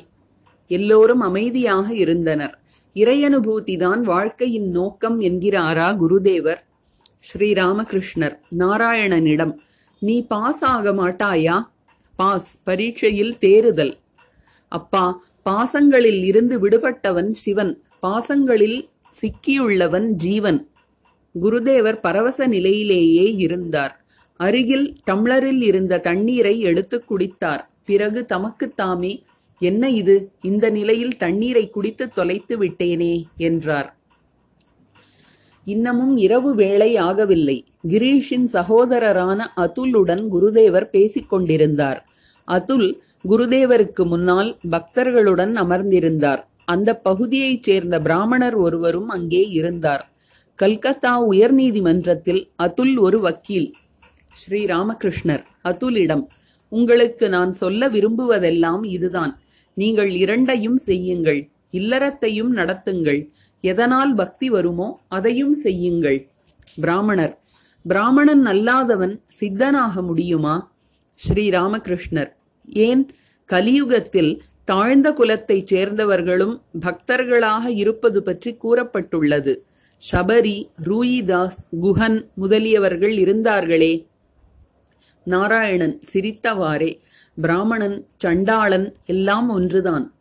எல்லோரும் 0.67 1.19
அமைதியாக 1.19 1.93
இருந்தனர். 1.93 2.59
இறையனுபூதிதான் 2.93 4.01
வாழ்க்கையின் 4.01 4.69
நோக்கம் 4.69 5.21
என்கிறாரா 5.21 5.95
குருதேவர்? 5.95 6.57
ஸ்ரீராமகிருஷ்ணர் 7.33 8.39
நாராயணனிடம் 8.57 9.57
நீ 9.99 10.25
பாஸ் 10.27 10.63
ஆக 10.63 10.91
மாட்டாயா? 10.91 11.63
பாஸ் 12.15 12.59
பரீட்சையில் 12.63 13.37
தேறுதல். 13.37 13.97
அப்பா 14.67 15.23
பாசங்களில் 15.49 16.23
இருந்து 16.23 16.69
விடுபட்டவன் 16.69 17.29
சிவன் 17.29 17.83
பாசங்களில் 18.01 18.89
சிக்கியுள்ளவன் 19.21 20.05
ஜீவன். 20.05 20.69
குருதேவர் 21.43 21.99
பரவச 22.01 22.47
நிலையிலேயே 22.47 23.33
இருந்தார். 23.35 24.05
அருகில் 24.35 24.97
டம்ளரில் 25.11 25.61
இருந்த 25.61 25.97
தண்ணீரை 25.97 26.59
எடுத்து 26.59 27.03
குடித்தார். 27.05 27.72
பிறகு 27.85 28.25
தமக்குத்தாமே 28.29 29.23
என்ன 29.59 29.89
இது? 29.89 30.31
இந்த 30.41 30.69
நிலையில் 30.69 31.17
தண்ணீரை 31.17 31.69
குடித்து 31.69 32.09
தொலைத்து 32.09 32.63
விட்டேனே 32.63 33.23
என்றார். 33.37 33.97
இன்னமும் 35.65 36.17
இரவு 36.17 36.55
வேளை 36.55 36.95
ஆகவில்லை. 36.95 37.57
கிரீஷின் 37.87 38.47
சகோதரரான 38.53 39.45
அதுலுடன் 39.55 40.23
குருதேவர் 40.33 40.89
பேசிக் 40.89 41.29
கொண்டிருந்தார். 41.29 42.05
அதுல் 42.45 43.01
குருதேவருக்கு 43.29 44.05
முன்னால் 44.05 44.57
பக்தர்களுடன் 44.71 45.53
அமர்ந்திருந்தார். 45.55 46.41
அந்த 46.65 46.97
பகுதியைச் 46.97 47.63
சேர்ந்த 47.63 47.99
பிராமணர் 47.99 48.55
ஒருவரும் 48.55 49.09
அங்கே 49.09 49.47
இருந்தார். 49.49 50.03
கல்கத்தா 50.55 51.29
உயர்நீதிமன்றத்தில் 51.29 52.41
அதுல் 52.55 52.97
ஒரு 52.97 53.19
வக்கீல் 53.19 53.73
ஸ்ரீ 54.33 54.65
ராமகிருஷ்ணர் 54.65 55.43
அதுலிடம் 55.63 56.23
உங்களுக்கு 56.73 57.25
நான் 57.29 57.51
சொல்ல 57.53 57.89
விரும்புவதெல்லாம் 57.89 58.83
இதுதான். 58.85 59.33
நீங்கள் 59.77 60.11
இரண்டையும் 60.23 60.79
செய்யுங்கள். 60.89 61.41
இல்லறத்தையும் 61.71 62.51
நடத்துங்கள். 62.59 63.19
எதனால் 63.63 64.13
பக்தி 64.13 64.47
வருமோ 64.49 64.87
அதையும் 65.07 65.55
செய்யுங்கள். 65.55 66.19
பிராமணர். 66.81 67.33
பிராமணன் 67.85 68.45
அல்லாதவன் 68.45 69.15
சித்தனாக 69.39 70.01
முடியுமா? 70.01 70.55
ஸ்ரீ 71.19 71.45
ராமகிருஷ்ணர் 71.49 72.31
ஏன்? 72.85 73.03
கலியுகத்தில் 73.49 74.31
தாழ்ந்த 74.65 75.07
குலத்தைச் 75.13 75.73
சேர்ந்தவர்களும் 75.73 76.55
பக்தர்களாக 76.81 77.65
இருப்பது 77.75 78.19
பற்றி 78.23 78.51
கூறப்பட்டுள்ளது. 78.63 79.53
சபரி 80.11 80.57
ரூயிதாஸ் 80.85 81.59
குஹன் 81.81 82.17
முதலியவர்கள் 82.41 83.15
இருந்தார்களே. 83.23 83.93
நாராயணன் 85.23 86.01
சிரித்தவாறே. 86.13 86.99
பிராமணன் 87.41 88.07
சண்டாளன் 88.23 88.95
எல்லாம் 89.05 89.49
ஒன்றுதான். 89.49 90.13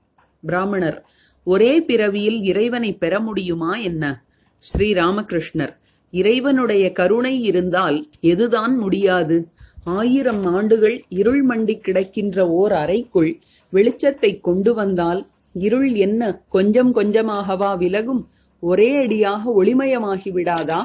பிராமணர் 0.46 1.06
ஒரே 1.44 1.82
பிறவியில் 1.82 2.42
இறைவனை 2.42 2.94
பெற 2.94 3.20
முடியுமா 3.20 3.76
என்ன? 3.76 4.24
ஸ்ரீ 4.58 4.92
ராமகிருஷ்ணர் 4.92 5.76
இறைவனுடைய 6.10 6.92
கருணை 6.92 7.42
இருந்தால் 7.42 8.04
எதுதான் 8.22 8.78
முடியாது? 8.78 9.48
ஆயிரம் 9.84 10.44
ஆண்டுகள் 10.46 11.04
இருள் 11.08 11.46
மண்டி 11.46 11.80
கிடக்கின்ற 11.80 12.40
ஓர் 12.40 12.72
அறைக்குள் 12.72 13.38
வெளிச்சத்தை 13.72 14.40
கொண்டு 14.40 14.74
வந்தால் 14.74 15.26
இருள் 15.52 15.92
என்ன 15.92 16.42
கொஞ்சம் 16.48 16.94
கொஞ்சமாகவா 16.94 17.78
விலகும்? 17.78 18.28
ஒரே 18.60 18.96
அடியாக 18.96 19.64
ஒளிமயமாகி 19.64 20.28
விடாதா? 20.28 20.80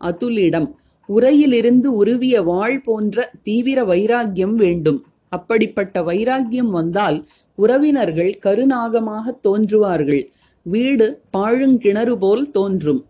அதுலிடம் 0.00 0.72
உரையிலிருந்து 1.08 1.86
உருவிய 1.86 2.42
வாழ் 2.42 2.80
போன்ற 2.80 3.32
தீவிர 3.42 3.84
வைராக்கியம் 3.84 4.54
வேண்டும். 4.54 5.04
அப்படிப்பட்ட 5.28 6.02
வைராக்கியம் 6.02 6.70
வந்தால் 6.70 7.26
உறவினர்கள் 7.54 8.38
கருநாகமாக 8.38 9.38
தோன்றுவார்கள். 9.48 10.28
வீடு 10.62 11.22
பாழுங்கிணறு 11.36 12.16
போல் 12.16 12.50
தோன்றும். 12.50 13.06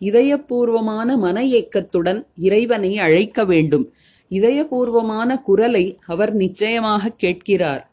இதயபூர்வமான 0.00 1.16
மன 1.16 1.44
ஏக்கத்துடன் 1.44 2.26
இறைவனை 2.36 2.98
அழைக்க 2.98 3.44
வேண்டும். 3.44 3.92
இதயபூர்வமான 4.30 5.42
குரலை 5.42 5.98
அவர் 6.06 6.34
நிச்சயமாக 6.34 7.08
கேட்கிறார். 7.08 7.90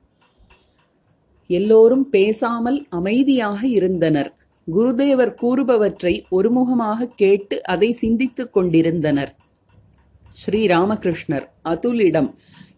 எல்லோரும் 1.47 2.09
பேசாமல் 2.09 2.85
அமைதியாக 2.89 3.67
இருந்தனர். 3.67 4.36
குருதேவர் 4.75 5.33
கூறுபவற்றை 5.33 6.25
ஒருமுகமாக 6.31 7.07
கேட்டு 7.15 7.63
அதை 7.63 7.91
சிந்தித்துக் 7.93 8.53
கொண்டிருந்தனர். 8.53 9.35
ஸ்ரீராமகிருஷ்ணர் 10.31 11.45
அதுலிடம் 11.65 12.33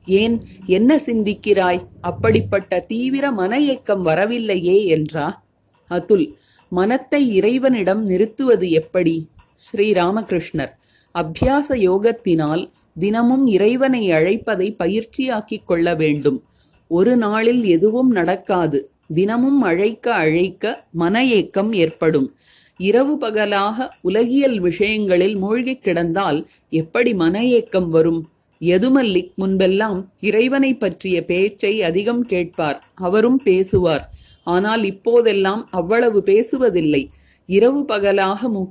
ஏன் 0.06 0.42
என்ன 0.66 0.96
சிந்திக்கிறாய்? 0.96 1.82
அப்படிப்பட்ட 2.02 2.80
தீவிர 2.80 3.32
மன 3.32 3.60
ஏக்கம் 3.60 4.02
வரவில்லையே 4.02 4.86
என்றா. 4.86 5.44
அதுல் 5.88 6.38
மனத்தை 6.70 7.36
இறைவனிடம் 7.36 8.06
நிறுத்துவது 8.06 8.70
எப்படி 8.70 9.28
ஸ்ரீராமகிருஷ்ணர் 9.58 10.74
அபியாச 11.16 11.70
யோகத்தினால் 11.70 12.70
தினமும் 13.00 13.48
இறைவனை 13.48 14.12
அழைப்பதை 14.12 14.76
பயிற்சியாக்கிக் 14.84 15.66
கொள்ள 15.66 15.96
வேண்டும். 15.96 16.44
ஒரு 16.88 17.18
நாளில் 17.18 17.64
எதுவும் 17.66 18.12
நடக்காது. 18.12 18.92
தினமும் 19.14 19.62
அழைக்க 19.62 20.14
அழைக்க 20.14 20.86
மன 20.92 21.26
ஏக்கம் 21.26 21.74
ஏற்படும். 21.74 22.36
இரவு 22.78 23.18
பகலாக 23.18 23.94
உலகியல் 24.02 24.60
விஷயங்களில் 24.60 25.36
மூழ்கிக் 25.36 25.84
கிடந்தால் 25.84 26.46
எப்படி 26.70 27.14
மன 27.14 27.46
ஏக்கம் 27.46 27.90
வரும்? 27.90 28.30
யதுமல்லிக் 28.62 29.32
முன்பெல்லாம் 29.38 30.06
இறைவனை 30.20 30.74
பற்றிய 30.74 31.26
பேச்சை 31.26 31.84
அதிகம் 31.84 32.26
கேட்பார் 32.26 32.84
அவரும் 32.96 33.38
பேசுவார். 33.38 34.12
ஆனால் 34.44 34.84
இப்போதெல்லாம் 34.84 35.68
அவ்வளவு 35.72 36.22
பேசுவதில்லை. 36.26 37.08
இரவு 37.46 37.86
பகலாக 37.86 38.50
மு 38.50 38.66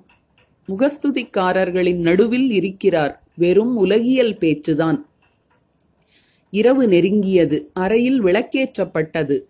முகஸ்துதிக்காரர்களின் 0.69 2.01
நடுவில் 2.01 2.51
இருக்கிறார் 2.51 3.23
வெறும் 3.35 3.77
உலகியல் 3.77 4.37
பேச்சுதான். 4.37 4.99
இரவு 6.51 6.89
நெருங்கியது 6.89 7.71
அறையில் 7.73 8.25
விளக்கேற்றப்பட்டது. 8.25 9.41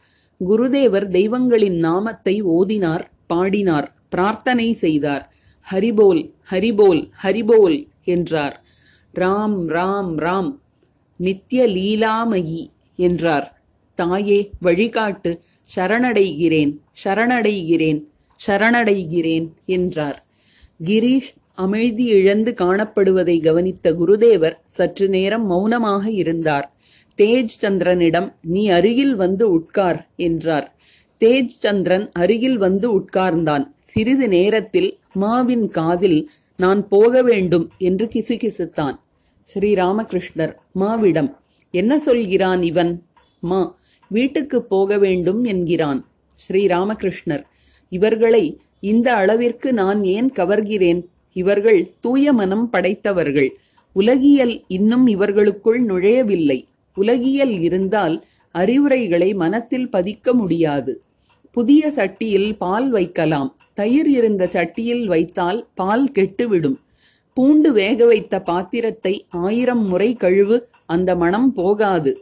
குருதேவர் 0.40 1.08
தெய்வங்களின் 1.08 1.78
நாமத்தை 1.78 2.42
ஓதினார் 2.42 3.04
பாடினார் 3.26 3.88
பிரார்த்தனை 4.08 4.72
செய்தார். 4.72 5.24
ஹரிபோல் 5.72 6.30
ஹரிபோல் 6.50 7.02
ஹரிபோல் 7.22 7.88
என்றார். 8.04 8.64
ராம் 9.14 9.58
ராம் 9.68 10.12
ராம் 10.16 10.50
நித்ய 11.16 11.66
லீலாமயி 11.66 12.66
என்றார். 12.96 13.62
தாயே 13.94 14.50
வழிகாட்டு 14.62 15.30
சரணடைகிறேன் 15.76 16.72
சரணடைகிறேன் 17.04 18.00
சரணடைகிறேன் 18.40 19.48
என்றார். 19.66 20.18
கிரீஷ் 20.84 21.32
அமைதி 21.54 22.04
இழந்து 22.04 22.54
காணப்படுவதை 22.58 23.42
கவனித்த 23.42 23.92
குருதேவர் 23.92 24.56
சற்று 24.64 25.08
நேரம் 25.08 25.46
மௌனமாக 25.46 26.10
இருந்தார். 26.10 26.66
தேஜ் 27.18 27.54
சந்திரனிடம் 27.62 28.32
நீ 28.42 28.68
அருகில் 28.68 29.14
வந்து 29.14 29.50
உட்கார் 29.50 30.08
என்றார். 30.16 30.76
தேஜ் 31.20 31.54
சந்திரன் 31.58 32.10
அருகில் 32.12 32.56
வந்து 32.56 32.98
உட்கார்ந்தான். 32.98 33.64
சிறிது 33.78 34.28
நேரத்தில் 34.28 34.98
மாவின் 35.14 35.66
காதில் 35.66 36.30
நான் 36.56 36.88
போக 36.88 37.22
வேண்டும் 37.22 37.70
என்று 37.78 38.06
கிசுகிசுத்தான். 38.06 38.96
ஸ்ரீ 39.42 39.74
ராமகிருஷ்ணர் 39.74 40.54
மாவிடம் 40.74 41.34
என்ன 41.70 41.98
சொல்கிறான் 41.98 42.62
இவன்? 42.62 43.02
மா 43.40 43.78
வீட்டுக்கு 44.08 44.62
போக 44.62 44.98
வேண்டும் 44.98 45.44
என்கிறான். 45.44 46.06
ஸ்ரீ 46.34 46.66
ராமகிருஷ்ணர் 46.66 47.44
இவர்களை 47.88 48.60
இந்த 48.80 49.14
அளவிற்கு 49.14 49.72
நான் 49.72 50.04
ஏன் 50.04 50.30
கவர்கிறேன்? 50.36 51.02
இவர்கள் 51.32 51.90
தூய 52.00 52.32
மனம் 52.32 52.70
படைத்தவர்கள். 52.72 53.50
உலகியல் 53.92 54.64
இன்னும் 54.68 55.06
இவர்களுக்குள் 55.06 55.84
நுழையவில்லை. 55.84 56.67
உலகியல் 57.02 57.54
இருந்தால் 57.58 58.16
அறிவுரைகளை 58.54 59.30
மனத்தில் 59.42 59.88
பதிக்க 59.88 60.32
முடியாது. 60.32 60.92
புதிய 61.56 61.90
சட்டியில் 61.96 62.50
பால் 62.58 62.88
வைக்கலாம். 62.90 63.50
தயிர் 63.74 64.10
இருந்த 64.10 64.44
சட்டியில் 64.52 65.04
வைத்தால் 65.06 65.60
பால் 65.74 66.06
கெட்டுவிடும். 66.18 66.78
பூண்டு 67.36 67.70
வேக 67.72 67.98
வைத்த 68.04 68.34
பாத்திரத்தை 68.42 69.12
ஆயிரம் 69.42 69.84
முறை 69.86 70.08
கழுவு 70.20 70.56
அந்த 70.86 71.10
மனம் 71.16 71.50
போகாது. 71.52 72.12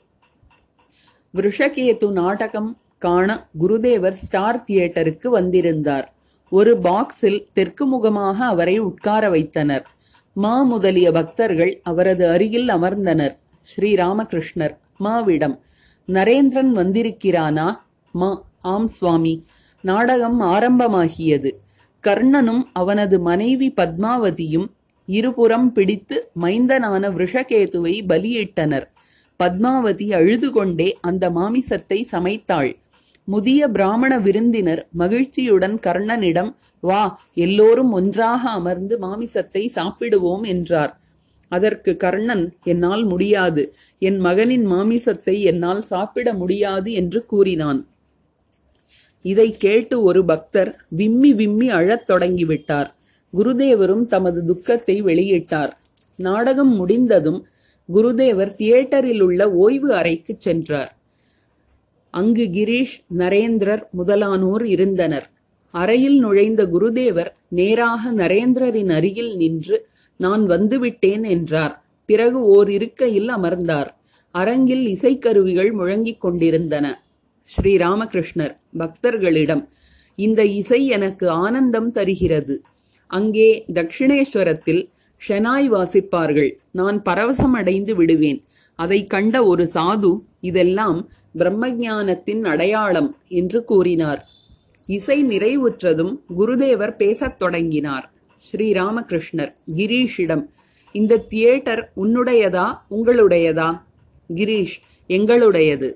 ருஷகேது 1.34 2.08
நாடகம் 2.10 2.70
காண 2.98 3.28
குருதேவர் 3.60 4.18
ஸ்டார் 4.24 4.60
தியேட்டருக்கு 4.66 5.28
வந்திருந்தார். 5.28 6.06
ஒரு 6.52 6.72
பாக்ஸில் 6.84 7.40
தெற்கு 7.52 7.84
முகமாக 7.86 8.38
அவரை 8.44 8.76
உட்கார 8.88 9.28
வைத்தனர். 9.30 9.86
மா 10.36 10.54
முதலிய 10.62 11.08
பக்தர்கள் 11.12 11.72
அவரது 11.82 12.24
அருகில் 12.28 12.68
அமர்ந்தனர். 12.68 13.34
ஸ்ரீ 13.66 13.90
ராமகிருஷ்ணர் 13.94 14.74
மாவிடம். 15.04 15.56
நரேந்திரன் 16.08 16.72
வந்திருக்கிறானா? 16.80 17.68
மா 18.14 18.30
ஆம் 18.62 18.88
சுவாமி. 18.88 19.34
நாடகம் 19.84 20.40
ஆரம்பமாகியது. 20.40 21.50
கர்ணனும் 22.04 22.62
அவனது 22.72 23.16
மனைவி 23.20 23.68
பத்மாவதியும் 23.76 24.68
இருபுறம் 25.08 25.68
பிடித்து 25.72 26.16
மைந்தனான 26.40 27.10
விஷகேதுவை 27.12 27.94
பலியிட்டனர். 28.08 28.86
பத்மாவதி 29.40 30.06
அழுது 30.12 30.48
கொண்டே 30.52 30.88
அந்த 31.00 31.24
மாமிசத்தை 31.30 31.98
சமைத்தாள். 32.12 32.70
முதிய 33.28 33.68
பிராமண 33.68 34.12
விருந்தினர் 34.18 34.82
மகிழ்ச்சியுடன் 34.92 35.76
கர்ணனிடம் 35.86 36.50
வா 36.80 37.02
எல்லோரும் 37.34 37.92
ஒன்றாக 37.92 38.42
அமர்ந்து 38.50 38.96
மாமிசத்தை 38.98 39.62
சாப்பிடுவோம் 39.74 40.44
என்றார். 40.46 40.92
அதற்கு 41.48 41.96
கர்ணன் 41.96 42.52
என்னால் 42.64 43.04
முடியாது. 43.04 43.74
என் 43.98 44.18
மகனின் 44.18 44.66
மாமிசத்தை 44.70 45.40
என்னால் 45.40 45.82
சாப்பிட 45.82 46.32
முடியாது 46.32 46.92
என்று 46.92 47.26
கூறினான். 47.26 47.88
இதை 49.22 49.48
கேட்டு 49.58 50.02
ஒரு 50.02 50.24
பக்தர் 50.24 50.84
விம்மி 50.88 51.32
விம்மி 51.32 51.68
அழத் 51.68 52.10
தொடங்கிவிட்டார். 52.10 52.90
குருதேவரும் 53.32 54.06
தமது 54.06 54.44
துக்கத்தை 54.44 55.02
வெளியிட்டார். 55.02 55.70
நாடகம் 56.16 56.74
முடிந்ததும் 56.74 57.46
குருதேவர் 57.94 58.54
தியேட்டரில் 58.54 59.20
உள்ள 59.20 59.52
ஓய்வு 59.52 59.94
அறைக்கு 59.94 60.34
சென்றார். 60.38 60.92
அங்கு 62.10 62.44
கிரீஷ் 62.44 62.96
நரேந்திரர் 63.18 63.82
முதலானோர் 63.98 64.64
இருந்தனர். 64.64 65.26
அறையில் 65.70 66.18
நுழைந்த 66.18 66.64
குருதேவர் 66.64 67.30
நேராக 67.48 68.12
நரேந்திரரின் 68.12 68.92
அருகில் 68.92 69.36
நின்று 69.36 69.88
நான் 70.16 70.48
வந்துவிட்டேன் 70.48 71.28
என்றார். 71.28 71.84
பிறகு 72.04 72.40
ஓர் 72.40 72.70
இருக்கையில் 72.70 73.28
அமர்ந்தார். 73.28 73.98
அரங்கில் 74.30 74.86
இசைக்கருவிகள் 74.86 75.72
முழங்கிக் 75.72 76.20
கொண்டிருந்தன. 76.20 77.04
ஸ்ரீராமகிருஷ்ணர் 77.56 78.54
பக்தர்களிடம் 78.78 79.68
இந்த 80.14 80.44
இசை 80.44 80.86
எனக்கு 80.86 81.28
ஆனந்தம் 81.28 81.90
தருகிறது. 81.90 82.62
அங்கே 83.06 83.64
தட்சிணேஸ்வரத்தில் 83.72 84.88
ஷெனாய் 85.28 85.70
வாசிப்பார்கள். 85.72 86.52
நான் 86.70 87.02
பரவசமடைந்து 87.02 87.92
விடுவேன். 87.92 88.44
அதை 88.74 89.04
கண்ட 89.04 89.46
ஒரு 89.46 89.70
சாது 89.74 90.20
இதெல்லாம் 90.40 91.10
பிரம்மஞானத்தின் 91.38 92.44
அடையாளம் 92.44 93.16
என்று 93.28 93.64
கூறினார். 93.64 94.28
இசை 94.86 95.24
நிறைவுற்றதும் 95.24 96.20
குருதேவர் 96.38 96.96
பேசத் 96.96 97.38
தொடங்கினார். 97.38 98.12
ஸ்ரீராமகிருஷ்ணர் 98.40 99.52
கிரீஷிடம் 99.76 100.44
இந்த 100.92 101.16
தியேட்டர் 101.16 101.92
உன்னுடையதா 101.96 102.66
உங்களுடையதா? 102.90 103.82
கிரீஷ் 104.34 104.78
எங்களுடையது. 105.08 105.92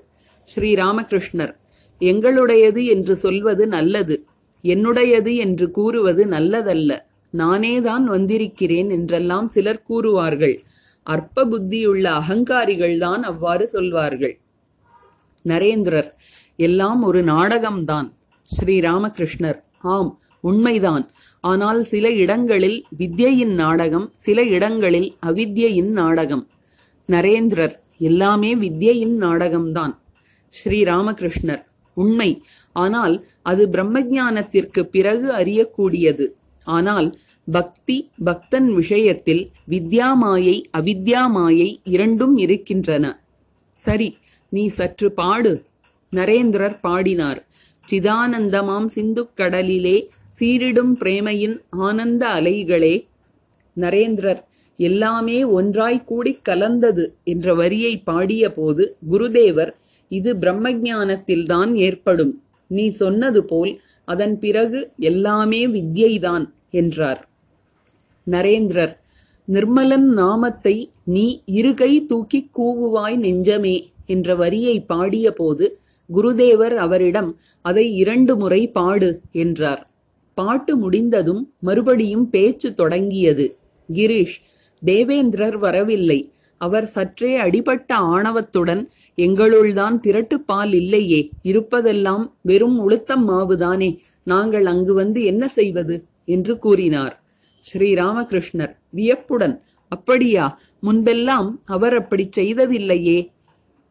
ஸ்ரீராமகிருஷ்ணர் 0.56 1.54
எங்களுடையது 2.00 2.84
என்று 2.84 3.16
சொல்வது 3.16 3.66
நல்லது 3.66 4.24
என்னுடையது 4.64 5.36
என்று 5.36 5.70
கூறுவது 5.70 6.24
நல்லதல்ல 6.24 6.98
நானேதான் 7.36 8.04
வந்திருக்கிறேன் 8.04 8.90
என்றெல்லாம் 8.90 9.48
சிலர் 9.48 9.84
கூறுவார்கள். 9.88 10.56
அற்ப 11.02 11.44
புத்தியுள்ள 11.44 12.06
அகங்காரிகள்தான் 12.20 13.22
அவ்வாறு 13.22 13.68
சொல்வார்கள். 13.68 14.38
நரேந்திரர் 15.44 16.10
எல்லாம் 16.56 17.02
ஒரு 17.02 17.22
நாடகம்தான். 17.24 18.08
ஸ்ரீராமகிருஷ்ணர் 18.48 19.60
ஆம் 19.78 20.20
உண்மைதான். 20.40 21.10
ஆனால் 21.40 21.82
சில 21.82 22.10
இடங்களில் 22.10 22.84
வித்யையின் 22.98 23.54
நாடகம் 23.54 24.12
சில 24.16 24.44
இடங்களில் 24.44 25.16
அவித்யையின் 25.26 25.90
நாடகம். 25.90 26.48
நரேந்திரர் 27.08 27.74
எல்லாமே 27.98 28.54
வித்யையின் 28.54 29.16
நாடகம்தான். 29.20 29.98
ஸ்ரீராமகிருஷ்ணர் 30.64 31.64
உண்மை. 31.94 32.42
ஆனால் 32.72 33.26
அது 33.42 33.68
பிரம்மஞானத்திற்கு 33.68 34.82
பிறகு 34.82 35.32
அறியக்கூடியது. 35.32 36.26
ஆனால் 36.64 37.16
பக்தி 37.50 38.10
பக்தன் 38.24 38.74
விஷயத்தில் 38.74 39.50
வித்யாமாயை 39.68 40.62
அவித்யாமாயை 40.78 41.76
இரண்டும் 41.84 42.36
இருக்கின்றன. 42.36 43.22
சரி 43.72 44.16
நீ 44.48 44.66
சற்று 44.66 45.12
பாடு. 45.12 45.64
நரேந்திரர் 46.16 46.80
பாடினார். 46.80 47.46
சிதானந்தமாம் 47.90 48.86
சிந்துக் 48.86 49.36
கடலிலே 49.36 50.10
சீரிடும் 50.38 50.92
பிரேமையின் 51.00 51.60
ஆனந்த 51.70 52.26
அலைகளே 52.26 53.06
நரேந்திரர் 53.76 54.42
எல்லாமே 54.76 55.44
ஒன்றாய் 55.44 56.04
கூடிக் 56.04 56.44
கலந்தது 56.44 57.16
என்ற 57.24 57.54
வரியை 57.54 58.02
பாடிய 58.04 58.50
போது 58.50 58.96
குருதேவர் 59.10 59.72
இது 60.08 60.34
பிரம்மஞானத்தில்தான் 60.34 61.74
ஏற்படும். 61.74 62.42
நீ 62.66 62.88
சொன்னது 62.88 63.44
போல் 63.44 63.80
அதன் 64.04 64.38
பிறகு 64.38 64.92
எல்லாமே 64.96 65.66
வித்யைதான் 65.66 66.50
என்றார். 66.70 67.28
நரேந்திரர் 68.26 68.98
நிர்மலன் 69.52 70.08
நாமத்தை 70.22 70.90
நீ 71.04 71.42
இருகை 71.46 71.98
தூக்கிக் 71.98 72.60
கூவுவாய் 72.60 73.16
நெஞ்சமே 73.16 73.92
என்ற 74.06 74.34
வரியை 74.34 74.86
பாடிய 74.86 75.32
போது 75.32 75.78
குருதேவர் 76.14 76.74
அவரிடம் 76.74 77.38
அதை 77.62 77.94
இரண்டு 77.94 78.36
முறை 78.36 78.70
பாடு 78.70 79.20
என்றார். 79.32 79.89
பாட்டு 80.34 80.76
முடிந்ததும் 80.76 81.54
மறுபடியும் 81.60 82.30
பேச்சு 82.30 82.72
தொடங்கியது. 82.72 83.58
கிரீஷ் 83.92 84.38
தேவேந்திரர் 84.80 85.58
வரவில்லை. 85.58 86.32
அவர் 86.58 86.86
சற்றே 86.86 87.36
அடிபட்ட 87.36 87.94
ஆணவத்துடன் 87.94 88.90
எங்களுள்தான் 89.16 90.00
திரட்டுப்பால் 90.06 90.74
இல்லையே 90.74 91.30
இருப்பதெல்லாம் 91.44 92.32
வெறும் 92.40 92.90
உளுத்தம் 92.90 93.28
மாவுதானே 93.28 93.96
நாங்கள் 94.22 94.66
அங்கு 94.66 94.94
வந்து 94.94 95.24
என்ன 95.24 95.48
செய்வது? 95.48 96.04
என்று 96.24 96.58
கூறினார். 96.58 97.22
ஸ்ரீராமகிருஷ்ணர் 97.72 98.76
வியப்புடன் 98.90 99.62
அப்படியா 99.88 100.60
முன்பெல்லாம் 100.82 101.58
அவர் 101.64 101.96
அப்படி 101.96 102.28
செய்ததில்லையே. 102.36 103.26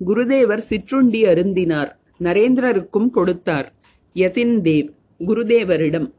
குருதேவர் 0.07 0.57
சிற்றுண்டி 0.57 1.23
அருந்தினார். 1.23 1.91
நரேந்திரருக்கும் 2.19 3.09
கொடுத்தார். 3.09 3.73
யதின் 4.15 4.61
தேவ் 4.61 4.89
குருதேவரிடம் 5.27 6.17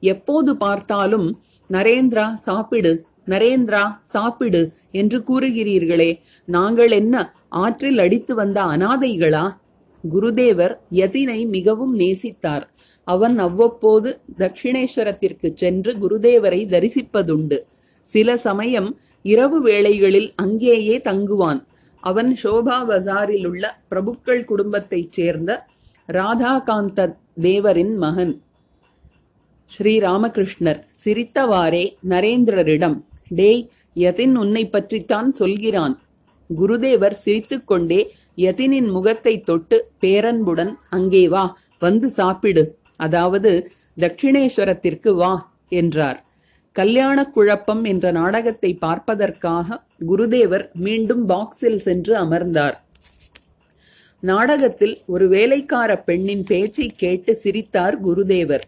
எப்போது 0.00 0.56
பார்த்தாலும் 0.56 1.40
நரேந்திரா 1.70 2.34
சாப்பிடு 2.34 3.04
நரேந்திரா 3.26 3.98
சாப்பிடு 4.02 4.72
என்று 4.90 5.18
கூறுகிறீர்களே 5.18 6.18
நாங்கள் 6.46 6.90
என்ன 6.90 7.32
ஆற்றில் 7.48 7.98
அடித்து 7.98 8.34
வந்த 8.34 8.62
அனாதைகளா? 8.62 9.50
குருதேவர் 10.12 10.76
யதினை 10.90 11.48
மிகவும் 11.48 11.98
நேசித்தார். 11.98 12.62
அவன் 13.04 13.38
அவ்வப்போது 13.38 14.20
தட்சிணேஸ்வரத்திற்கு 14.38 15.52
சென்று 15.54 15.92
குருதேவரை 15.92 16.66
தரிசிப்பதுண்டு. 16.66 17.58
சில 18.02 18.36
சமயம் 18.36 18.98
இரவு 19.22 19.62
வேளைகளில் 19.62 20.32
அங்கேயே 20.36 20.98
தங்குவான். 20.98 21.64
அவன் 22.00 22.36
சோபா 22.42 22.86
பஜாரில் 22.86 23.46
உள்ள 23.46 23.78
பிரபுக்கள் 23.90 24.44
குடும்பத்தைச் 24.44 25.12
சேர்ந்த 25.12 25.66
ராதாகாந்த 26.12 27.16
தேவரின் 27.40 27.96
மகன். 27.96 28.42
ஸ்ரீராமகிருஷ்ணர் 29.70 30.80
சிரித்தவாறே 31.04 31.84
நரேந்திரரிடம் 32.08 32.96
டேய் 33.30 33.62
யதின் 33.96 34.34
உன்னை 34.36 34.64
பற்றித்தான் 34.66 35.30
சொல்கிறான் 35.32 35.94
குருதேவர் 36.50 37.16
சிரித்துக்கொண்டே 37.24 38.00
யதினின் 38.38 38.90
முகத்தை 38.90 39.34
தொட்டு 39.40 39.76
பேரன்புடன் 40.02 40.72
அங்கே 40.88 41.24
வா 41.28 41.44
வந்து 41.78 42.08
சாப்பிடு. 42.10 42.64
அதாவது 42.96 43.50
தட்சிணேஸ்வரத்திற்கு 44.00 45.10
வா 45.14 45.32
என்றார். 45.80 46.18
கல்யாண 46.76 47.18
குழப்பம் 47.34 47.84
என்ற 47.84 48.06
நாடகத்தை 48.10 48.70
பார்ப்பதற்காக 48.84 49.78
குருதேவர் 50.08 50.64
மீண்டும் 50.86 51.22
பாக்ஸில் 51.28 51.80
சென்று 51.86 52.14
அமர்ந்தார். 52.16 52.76
நாடகத்தில் 54.22 54.94
ஒரு 55.06 55.24
வேலைக்கார 55.28 55.90
பெண்ணின் 56.08 56.44
பேச்சை 56.44 56.86
கேட்டு 56.96 57.32
சிரித்தார் 57.36 57.96
குருதேவர். 58.04 58.64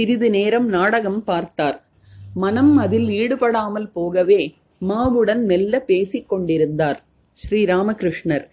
சிறிது 0.00 0.30
நேரம் 0.30 0.66
நாடகம் 0.66 1.24
பார்த்தார். 1.24 1.86
மனம் 2.34 2.76
அதில் 2.76 3.08
ஈடுபடாமல் 3.08 3.90
போகவே 3.90 4.54
மாவுடன் 4.88 5.44
மெல்ல 5.44 5.80
பேசிக் 5.80 6.28
கொண்டிருந்தார். 6.28 7.02
ஸ்ரீராமகிருஷ்ணர் 7.36 8.44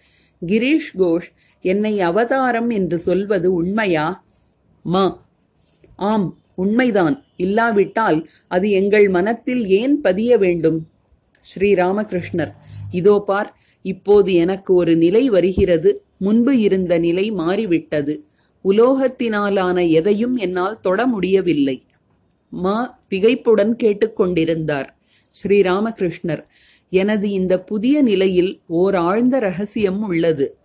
கிரீஷ் 0.46 0.90
கோஷ் 0.98 1.32
என்னை 1.60 2.00
அவதாரம் 2.00 2.70
என்று 2.70 2.98
சொல்வது 2.98 3.52
உண்மையா? 3.52 4.24
மா. 4.82 5.26
ஆம் 5.96 6.38
உண்மைதான். 6.54 7.24
இல்லாவிட்டால் 7.36 8.28
அது 8.48 8.70
எங்கள் 8.70 9.08
மனத்தில் 9.08 9.66
ஏன் 9.66 10.00
பதிய 10.00 10.38
வேண்டும்? 10.38 10.88
ஸ்ரீராமகிருஷ்ணர் 11.54 12.52
இதோ 12.90 13.22
பார் 13.26 13.56
இப்போது 13.82 14.32
எனக்கு 14.32 14.74
ஒரு 14.74 14.96
நிலை 14.96 15.28
வருகிறது. 15.28 16.04
முன்பு 16.18 16.58
இருந்த 16.58 16.98
நிலை 16.98 17.30
மாறிவிட்டது. 17.30 18.27
உலோகத்தினாலான 18.64 19.90
எதையும் 19.90 20.36
என்னால் 20.36 20.80
தொட 20.80 21.06
முடியவில்லை. 21.06 21.86
மா 22.50 23.00
திகைப்புடன் 23.10 23.74
கேட்டுக்கொண்டிருந்தார் 23.82 24.86
ஸ்ரீராமகிருஷ்ணர் 25.42 26.44
எனது 26.90 27.30
இந்த 27.30 27.60
புதிய 27.60 28.02
நிலையில் 28.02 28.60
ஓர் 28.66 28.94
ஆழ்ந்த 28.94 29.38
ரகசியம் 29.38 30.02
உள்ளது. 30.02 30.58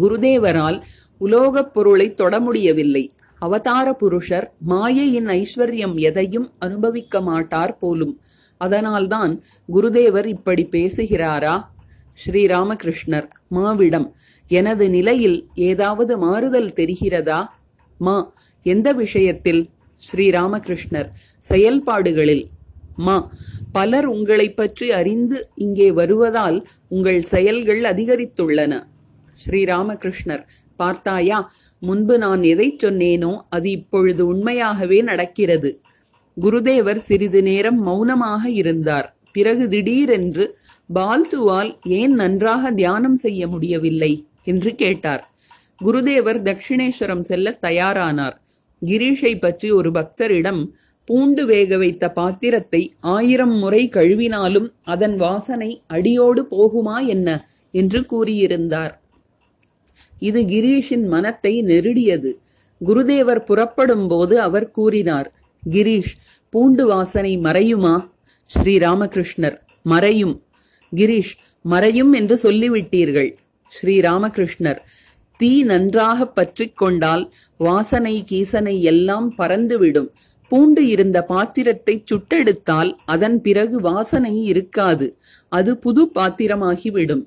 குருதேவரால் 0.00 0.80
உலோகப் 1.18 1.74
பொருளை 1.74 2.14
தொட 2.14 2.40
முடியவில்லை. 2.40 3.12
அவதார 3.38 3.92
புருஷர் 3.92 4.52
மாயையின் 4.68 5.26
ஐஸ்வர்யம் 5.26 5.98
எதையும் 5.98 6.52
அனுபவிக்க 6.58 7.20
மாட்டார் 7.20 7.76
போலும். 7.76 8.20
அதனால்தான் 8.56 9.42
குருதேவர் 9.74 10.26
இப்படி 10.26 10.68
பேசுகிறாரா? 10.70 11.62
ஸ்ரீராமகிருஷ்ணர் 12.26 13.28
மாவிடம் 13.50 14.12
எனது 14.48 14.90
நிலையில் 14.90 15.48
ஏதாவது 15.54 16.18
மாறுதல் 16.18 16.72
தெரிகிறதா? 16.76 17.46
மா. 17.98 18.32
எந்த 18.62 18.92
விஷயத்தில்? 18.92 19.68
ஸ்ரீராமகிருஷ்ணர். 20.12 21.08
செயல்பாடுகளில். 21.38 22.44
மா. 22.96 23.30
பலர் 23.72 24.06
உங்களை 24.06 24.52
பற்றி 24.52 24.90
அறிந்து 24.90 25.48
இங்கே 25.54 25.92
வருவதால் 25.92 26.68
உங்கள் 26.88 27.22
செயல்கள் 27.22 27.80
அதிகரித்துள்ளன. 27.80 28.82
ஸ்ரீராமகிருஷ்ணர். 29.46 30.44
பார்த்தாயா 30.76 31.50
முன்பு 31.80 32.18
நான் 32.18 32.42
எதை 32.42 32.76
சொன்னேனோ 32.82 33.40
அது 33.48 33.70
இப்பொழுது 33.70 34.26
உண்மையாகவே 34.26 35.02
நடக்கிறது. 35.02 35.80
குருதேவர் 36.40 36.96
சிறிது 36.96 37.42
நேரம் 37.42 37.80
மௌனமாக 37.80 38.50
இருந்தார். 38.50 39.16
பிறகு 39.32 39.68
திடீரென்று 39.68 40.58
பால்துவால் 40.94 41.76
ஏன் 41.82 42.12
நன்றாக 42.12 42.70
தியானம் 42.70 43.16
செய்ய 43.16 43.46
முடியவில்லை? 43.46 44.26
என்று 44.46 44.74
கேட்டார். 44.74 45.22
குருதேவர் 45.84 46.40
தட்சிணேஸ்வரம் 46.42 47.20
செல்ல 47.20 47.58
தயாரானார். 47.60 48.36
கிரீஷை 48.82 49.40
பற்றி 49.40 49.70
ஒரு 49.70 49.90
பக்தரிடம் 49.90 50.62
பூண்டு 51.08 51.46
வேக 51.46 51.76
வைத்த 51.76 52.04
பாத்திரத்தை 52.10 52.80
ஆயிரம் 53.00 53.56
முறை 53.56 53.82
கழுவினாலும் 53.92 54.68
அதன் 54.84 55.16
வாசனை 55.16 55.70
அடியோடு 55.86 56.42
போகுமா 56.50 56.96
என்ன? 57.06 57.28
என்று 57.74 58.00
கூறியிருந்தார். 58.00 58.94
இது 60.18 60.40
கிரீஷின் 60.42 61.06
மனத்தை 61.06 61.62
நெருடியது. 61.62 62.30
குருதேவர் 62.80 63.44
புறப்படும் 63.44 64.08
போது 64.08 64.40
அவர் 64.40 64.70
கூறினார் 64.70 65.28
கிரீஷ் 65.62 66.14
பூண்டு 66.50 66.86
வாசனை 66.86 67.38
மறையுமா? 67.38 67.94
ஸ்ரீராமகிருஷ்ணர் 68.50 69.56
மறையும். 69.82 70.42
கிரீஷ் 70.96 71.34
மறையும் 71.62 72.12
என்று 72.12 72.36
சொல்லிவிட்டீர்கள். 72.42 73.30
ஸ்ரீராமகிருஷ்ணர். 73.68 74.80
தீ 75.36 75.62
நன்றாக 75.62 76.26
பற்றிக் 76.26 76.76
கொண்டால் 76.76 77.32
வாசனை 77.56 78.24
கீசனை 78.30 78.80
எல்லாம் 78.80 79.34
பறந்துவிடும். 79.38 80.08
பூண்டு 80.48 80.86
இருந்த 80.86 81.22
பாத்திரத்தை 81.22 82.04
சுட்டெடுத்தால் 82.04 82.90
அதன் 83.04 83.40
பிறகு 83.40 83.80
வாசனை 83.80 84.44
இருக்காது. 84.44 85.16
அது 85.48 85.76
புது 85.76 86.10
பாத்திரமாகிவிடும். 86.14 87.24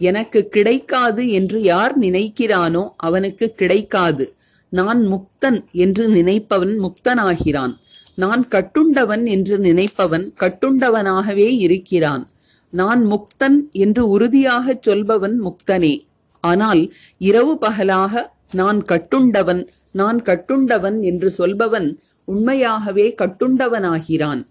எனக்கு 0.00 0.48
கிடைக்காது 0.48 1.28
என்று 1.30 1.62
யார் 1.62 1.98
நினைக்கிறானோ 1.98 2.88
அவனுக்கு 2.96 3.52
கிடைக்காது. 3.52 4.34
நான் 4.68 5.00
முக்தன் 5.12 5.64
என்று 5.72 6.08
நினைப்பவன் 6.08 6.74
முக்தனாகிறான். 6.80 7.74
நான் 8.14 8.48
கட்டுண்டவன் 8.48 9.26
என்று 9.26 9.58
நினைப்பவன் 9.58 10.26
கட்டுண்டவனாகவே 10.40 11.48
இருக்கிறான். 11.58 12.28
நான் 12.76 13.02
முக்தன் 13.10 13.56
என்று 13.72 14.02
உறுதியாகச் 14.08 14.88
சொல்பவன் 14.88 15.36
முக்தனே. 15.40 15.94
ஆனால் 16.40 16.82
இரவு 17.18 17.58
பகலாக 17.58 18.32
நான் 18.52 18.82
கட்டுண்டவன் 18.82 19.62
நான் 19.92 20.18
கட்டுண்டவன் 20.22 20.98
என்று 21.02 21.28
சொல்பவன் 21.38 21.88
உண்மையாகவே 22.24 23.14
கட்டுண்டவனாகிறான். 23.22 24.42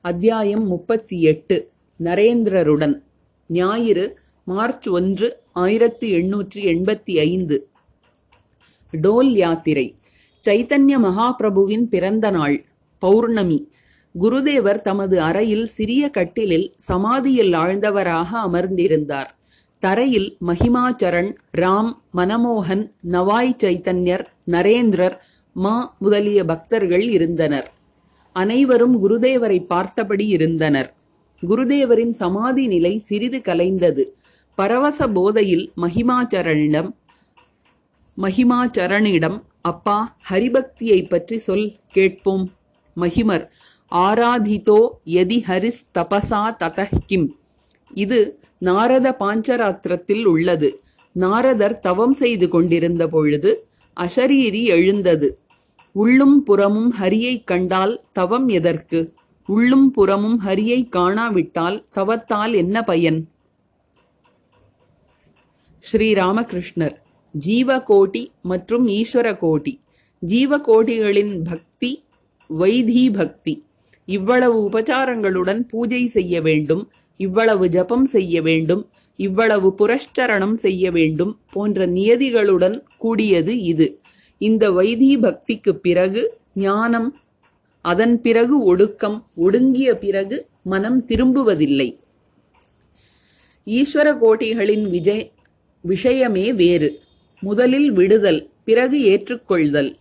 அத்தியாயம் 0.00 0.66
முப்பத்தி 0.66 1.22
எட்டு 1.22 1.56
நரேந்திரருடன். 1.98 2.96
ஞாயிறு 3.48 4.06
மார்ச் 4.44 4.88
ஒன்று 4.88 5.28
ஆயிரத்தி 5.52 6.08
எண்ணூற்றி 6.14 6.60
எண்பத்தி 6.72 7.18
ஐந்து. 7.18 7.68
டோல் 9.02 9.32
யாத்திரை. 9.34 9.86
சைத்தன்ய 10.48 10.96
மகாபிரபுவின் 11.06 11.86
பிறந்த 11.94 12.30
நாள் 12.30 12.64
பௌர்ணமி. 12.98 13.72
குருதேவர் 14.14 14.80
தமது 14.82 15.16
அறையில் 15.22 15.66
சிறிய 15.66 16.10
கட்டிலில் 16.10 16.66
சமாதியில் 16.78 17.52
ஆழ்ந்தவராக 17.52 18.30
அமர்ந்திருந்தார். 18.46 19.30
தரையில் 19.82 20.28
மகிமாச்சரண் 20.46 21.30
ராம் 21.56 21.92
மனமோகன் 22.16 22.84
நவாய் 23.10 23.56
சைத்தன்யர் 23.62 24.24
நரேந்திரர் 24.50 25.16
மா 25.56 25.96
முதலிய 25.98 26.44
பக்தர்கள் 26.44 27.06
இருந்தனர். 27.08 27.68
அனைவரும் 28.32 28.94
குருதேவரை 29.02 29.58
பார்த்தபடி 29.66 30.26
இருந்தனர். 30.26 30.94
குருதேவரின் 31.42 32.14
சமாதி 32.22 32.66
நிலை 32.66 32.94
சிறிது 32.98 33.38
கலைந்தது. 33.38 34.04
பரவச 34.58 35.08
போதையில் 35.08 35.66
மகிமாச்சரனிடம் 35.76 36.90
மகிமாச்சரணிடம் 38.18 39.38
அப்பா 39.62 39.98
ஹரிபக்தியை 40.30 41.08
பற்றி 41.08 41.38
சொல் 41.38 41.68
கேட்போம். 41.88 42.44
மகிமர் 42.96 43.44
ஆராதிதோ 43.92 44.88
யதி 45.04 45.38
ஹரிஸ் 45.48 45.82
தபசா 45.98 46.56
ததஹ்கிம் 46.62 47.28
இது 47.94 48.40
நாரத 48.58 49.16
பாஞ்சராத்திரத்தில் 49.18 50.24
உள்ளது. 50.24 50.80
நாரதர் 51.12 51.80
தவம் 51.80 52.12
செய்து 52.12 52.48
கொண்டிருந்த 52.48 53.06
பொழுது 53.06 53.66
அஷரீரி 53.96 54.62
எழுந்தது. 54.62 55.38
உள்ளும் 55.92 56.42
புறமும் 56.42 56.94
ஹரியைக் 57.00 57.44
கண்டால் 57.44 58.00
தவம் 58.12 58.48
எதற்கு? 58.48 59.12
உள்ளும் 59.46 59.90
புறமும் 59.90 60.40
ஹரியை 60.44 60.88
காணாவிட்டால் 60.96 61.82
தவத்தால் 61.94 62.54
என்ன 62.54 62.82
பயன்? 62.82 63.28
ஸ்ரீராமகிருஷ்ணர் 65.92 66.94
ஜீவகோட்டி 67.46 68.26
மற்றும் 68.42 68.88
ஈஸ்வர 68.88 69.28
கோட்டி 69.42 69.80
ஜீவகோட்டிகளின் 70.26 71.42
பக்தி 71.44 72.04
வைதி 72.48 73.10
பக்தி 73.10 73.63
இவ்வளவு 74.06 74.70
உபச்சாரங்களுடன் 74.70 75.60
பூஜை 75.68 76.06
செய்ய 76.06 76.40
வேண்டும் 76.40 76.90
இவ்வளவு 77.16 77.68
ஜபம் 77.68 78.04
செய்ய 78.04 78.42
வேண்டும் 78.42 78.90
இவ்வளவு 79.16 79.74
புரஷ்டரணம் 79.78 80.52
செய்ய 80.52 80.90
வேண்டும் 80.90 81.40
போன்ற 81.52 81.86
நியதிகளுடன் 81.86 82.82
கூடியது 82.96 83.60
இது. 83.60 83.98
இந்த 84.38 84.70
வைதி 84.70 85.16
பக்திக்கு 85.16 85.70
பிறகு 85.70 86.38
ஞானம் 86.54 87.20
அதன் 87.80 88.20
பிறகு 88.20 88.62
ஒடுக்கம் 88.62 89.26
ஒடுங்கிய 89.34 89.98
பிறகு 89.98 90.46
மனம் 90.62 91.04
திரும்புவதில்லை. 91.06 91.98
ஈஸ்வர 93.66 94.08
கோட்டிகளின் 94.20 94.82
விஜய் 94.82 95.32
விஷயமே 95.80 96.52
வேறு. 96.52 97.00
முதலில் 97.40 97.92
விடுதல் 97.92 98.50
பிறகு 98.64 99.02
ஏற்றுக்கொள்தல். 99.02 99.96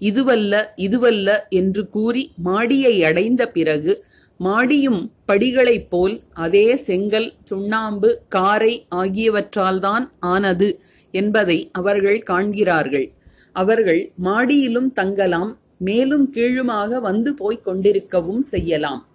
இதுவல்ல 0.00 0.64
இதுவல்ல 0.76 1.38
என்று 1.48 1.88
கூறி 1.88 2.32
மாடியை 2.44 3.04
அடைந்த 3.04 3.48
பிறகு 3.48 4.04
மாடியும் 4.38 5.12
படிகளைப் 5.28 5.86
போல் 5.88 6.20
அதே 6.32 6.76
செங்கல் 6.76 7.32
சுண்ணாம்பு 7.44 8.22
காரை 8.28 8.86
ஆகியவற்றால்தான் 8.94 10.10
ஆனது 10.20 10.80
என்பதை 11.10 11.68
அவர்கள் 11.72 12.22
காண்கிறார்கள். 12.22 13.10
அவர்கள் 13.52 14.12
மாடியிலும் 14.24 14.92
தங்கலாம் 14.92 15.58
மேலும் 15.78 16.30
கீழுமாக 16.30 17.00
வந்து 17.00 17.34
போய்க் 17.34 17.68
கொண்டிருக்கவும் 17.68 18.38
செய்யலாம். 18.38 19.06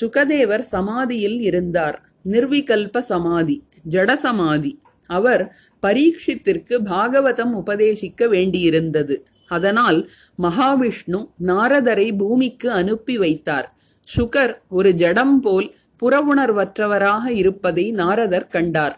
சுகதேவர் 0.00 0.64
சமாதியில் 0.74 1.40
இருந்தார். 1.40 2.02
நிர்விகல்ப 2.24 2.98
சமாதி 2.98 3.62
ஜட 3.90 4.14
சமாதி 4.14 4.78
அவர் 5.08 5.42
பரீட்சித்திற்கு 5.82 6.76
பாகவதம் 6.84 7.52
உபதேசிக்க 7.62 8.26
வேண்டியிருந்தது. 8.34 9.16
அதனால் 9.48 9.98
மகாவிஷ்ணு 10.42 11.20
நாரதரை 11.46 12.08
பூமிக்கு 12.16 12.68
அனுப்பி 12.70 13.18
வைத்தார். 13.18 13.68
சுகர் 14.08 14.54
ஒரு 14.68 14.90
ஜடம் 14.94 15.36
போல் 15.40 15.68
புறவுணர்வற்றவராக 16.02 17.24
இருப்பதை 17.32 17.84
நாரதர் 17.90 18.48
கண்டார். 18.48 18.96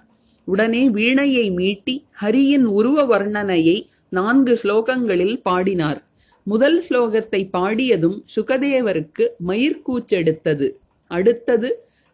உடனே 0.48 0.82
வீணையை 0.90 1.46
மீட்டி 1.50 1.94
ஹரியின் 2.22 2.66
உருவ 2.78 3.04
வர்ணனையை 3.06 3.78
நான்கு 4.10 4.54
ஸ்லோகங்களில் 4.62 5.36
பாடினார். 5.42 6.00
முதல் 6.46 6.78
ஸ்லோகத்தை 6.88 7.42
பாடியதும் 7.56 8.18
சுகதேவருக்கு 8.36 9.26
மயிர்கூச்செடுத்தது 9.48 10.68
அடுத்தது 11.10 11.70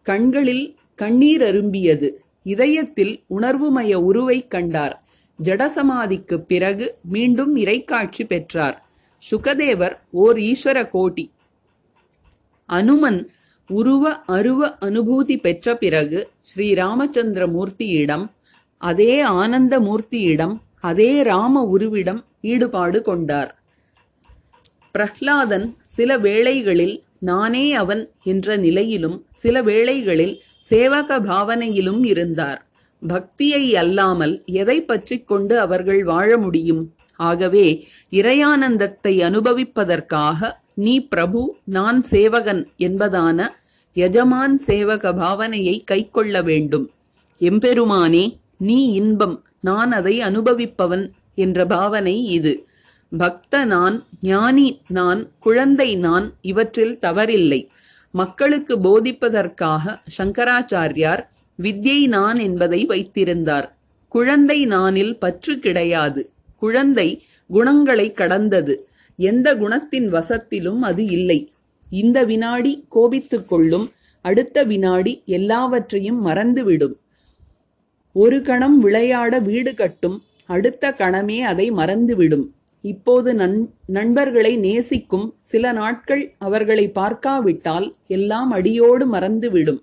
கண்களில் 0.06 0.66
கண்ணீர் 0.94 1.42
அரும்பியது. 1.42 2.08
இதயத்தில் 2.46 3.24
உணர்வுமய 3.36 3.94
உருவை 3.94 4.48
கண்டார். 4.48 5.04
ஜடசமாதிக்குப் 5.42 6.46
பிறகு 6.46 6.94
மீண்டும் 7.02 7.56
இறைக்காட்சி 7.56 8.26
பெற்றார். 8.28 8.88
சுகதேவர் 9.30 9.96
ஓர் 10.10 10.36
ஈஸ்வர 10.36 10.88
கோட்டி. 10.94 11.30
அனுமன் 12.66 13.30
உருவ 13.68 14.16
அருவ 14.28 14.78
அனுபூதி 14.80 15.36
பெற்ற 15.36 15.76
பிறகு 15.76 16.30
ஸ்ரீ 16.40 16.74
ராமச்சந்திர 16.74 17.46
மூர்த்தியிடம் 17.46 18.30
அதே 18.78 19.20
ஆனந்த 19.20 19.80
மூர்த்தியிடம் 19.80 20.56
அதே 20.80 21.22
ராம 21.22 21.68
உருவிடம் 21.76 22.24
ஈடுபாடு 22.40 23.02
கொண்டார். 23.02 23.62
பிரஹ்லாதன் 24.98 25.74
சில 25.86 26.18
வேளைகளில் 26.18 27.02
நானே 27.18 27.74
அவன் 27.74 28.10
என்ற 28.22 28.56
நிலையிலும் 28.56 29.26
சில 29.34 29.62
வேளைகளில் 29.62 30.42
சேவக 30.70 31.18
பாவனையிலும் 31.20 32.04
இருந்தார். 32.04 32.60
பக்தியை 33.02 33.76
அல்லாமல் 33.76 34.34
எதை 34.44 34.82
பற்றி 34.82 35.16
கொண்டு 35.20 35.60
அவர்கள் 35.60 36.02
வாழ 36.04 36.36
முடியும்? 36.36 36.82
ஆகவே 37.20 37.66
இறையானந்தத்தை 38.10 39.14
அனுபவிப்பதற்காக 39.28 40.50
நீ 40.74 40.94
பிரபு 41.00 41.42
நான் 41.64 42.02
சேவகன் 42.02 42.62
என்பதான 42.78 43.48
எஜமான் 43.96 44.60
சேவக 44.66 45.12
பாவனையை 45.12 45.76
கைக்கொள்ள 45.84 46.42
வேண்டும். 46.42 46.86
எம்பெருமானே 47.40 48.24
நீ 48.58 48.78
இன்பம் 48.92 49.36
நான் 49.60 49.92
அதை 49.92 50.20
அனுபவிப்பவன் 50.20 51.04
என்ற 51.34 51.66
பாவனை 51.66 52.24
இது. 52.24 52.66
பக்த 53.12 53.64
நான் 53.64 53.96
ஞானி 54.20 54.68
நான் 54.88 55.20
குழந்தை 55.38 55.96
நான் 55.96 56.26
இவற்றில் 56.40 56.98
தவறில்லை. 57.02 57.60
மக்களுக்கு 58.12 58.78
போதிப்பதற்காக 58.78 60.00
சங்கராச்சாரியார் 60.18 61.26
வித்யை 61.62 62.06
நான் 62.06 62.38
என்பதை 62.38 62.86
வைத்திருந்தார். 62.86 63.76
குழந்தை 64.08 64.66
நானில் 64.66 65.18
பற்று 65.18 65.58
கிடையாது. 65.58 66.30
குழந்தை 66.56 67.22
குணங்களை 67.48 68.12
கடந்தது. 68.12 68.88
எந்த 69.16 69.54
குணத்தின் 69.54 70.12
வசத்திலும் 70.12 70.78
அது 70.78 71.04
இல்லை. 71.04 71.52
இந்த 71.90 72.24
வினாடி 72.24 72.84
கோபித்துக் 72.88 73.48
கொள்ளும் 73.48 73.90
அடுத்த 74.22 74.62
வினாடி 74.62 75.22
எல்லாவற்றையும் 75.26 76.26
மறந்துவிடும். 76.26 76.94
ஒரு 78.12 78.42
கணம் 78.42 78.78
விளையாட 78.78 79.38
வீடு 79.38 79.74
கட்டும் 79.74 80.22
அடுத்த 80.46 80.94
கணமே 80.98 81.38
அதை 81.38 81.70
மறந்துவிடும். 81.70 82.55
இப்போது 82.84 83.34
நண் 83.34 83.68
நண்பர்களை 83.86 84.56
நேசிக்கும் 84.56 85.34
சில 85.40 85.72
நாட்கள் 85.72 86.32
அவர்களை 86.38 86.88
பார்க்காவிட்டால் 86.90 87.94
எல்லாம் 88.06 88.50
அடியோடு 88.50 89.12
மறந்துவிடும். 89.12 89.82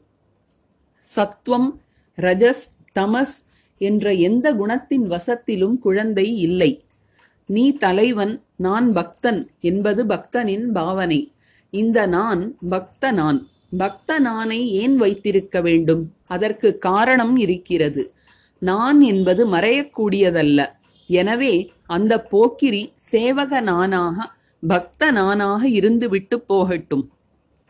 சத்வம் 1.15 1.69
ரஜஸ் 2.17 2.65
தமஸ் 2.99 3.38
என்ற 3.77 4.13
எந்த 4.13 4.53
குணத்தின் 4.53 5.06
வசத்திலும் 5.08 5.79
குழந்தை 5.79 6.38
இல்லை. 6.38 6.86
நீ 7.45 7.71
தலைவன் 7.77 8.43
நான் 8.56 8.93
பக்தன் 8.93 9.47
என்பது 9.60 10.06
பக்தனின் 10.06 10.71
பாவனை. 10.71 11.32
இந்த 11.69 12.06
நான் 12.06 12.58
பக்த 12.69 13.12
நான் 13.12 13.47
பக்த 13.77 14.19
நானை 14.19 14.65
ஏன் 14.65 14.95
வைத்திருக்க 14.95 15.62
வேண்டும்? 15.62 16.13
அதற்கு 16.25 16.77
காரணம் 16.77 17.36
இருக்கிறது. 17.36 18.13
நான் 18.60 19.01
என்பது 19.01 19.47
மறையக்கூடியதல்ல. 19.47 20.60
எனவே 21.07 21.73
அந்த 21.85 22.13
போக்கிரி 22.23 22.93
சேவக 23.11 23.61
நானாக 23.61 24.17
பக்த 24.63 25.11
நானாக 25.11 25.67
இருந்துவிட்டு 25.69 26.35
போகட்டும். 26.35 27.05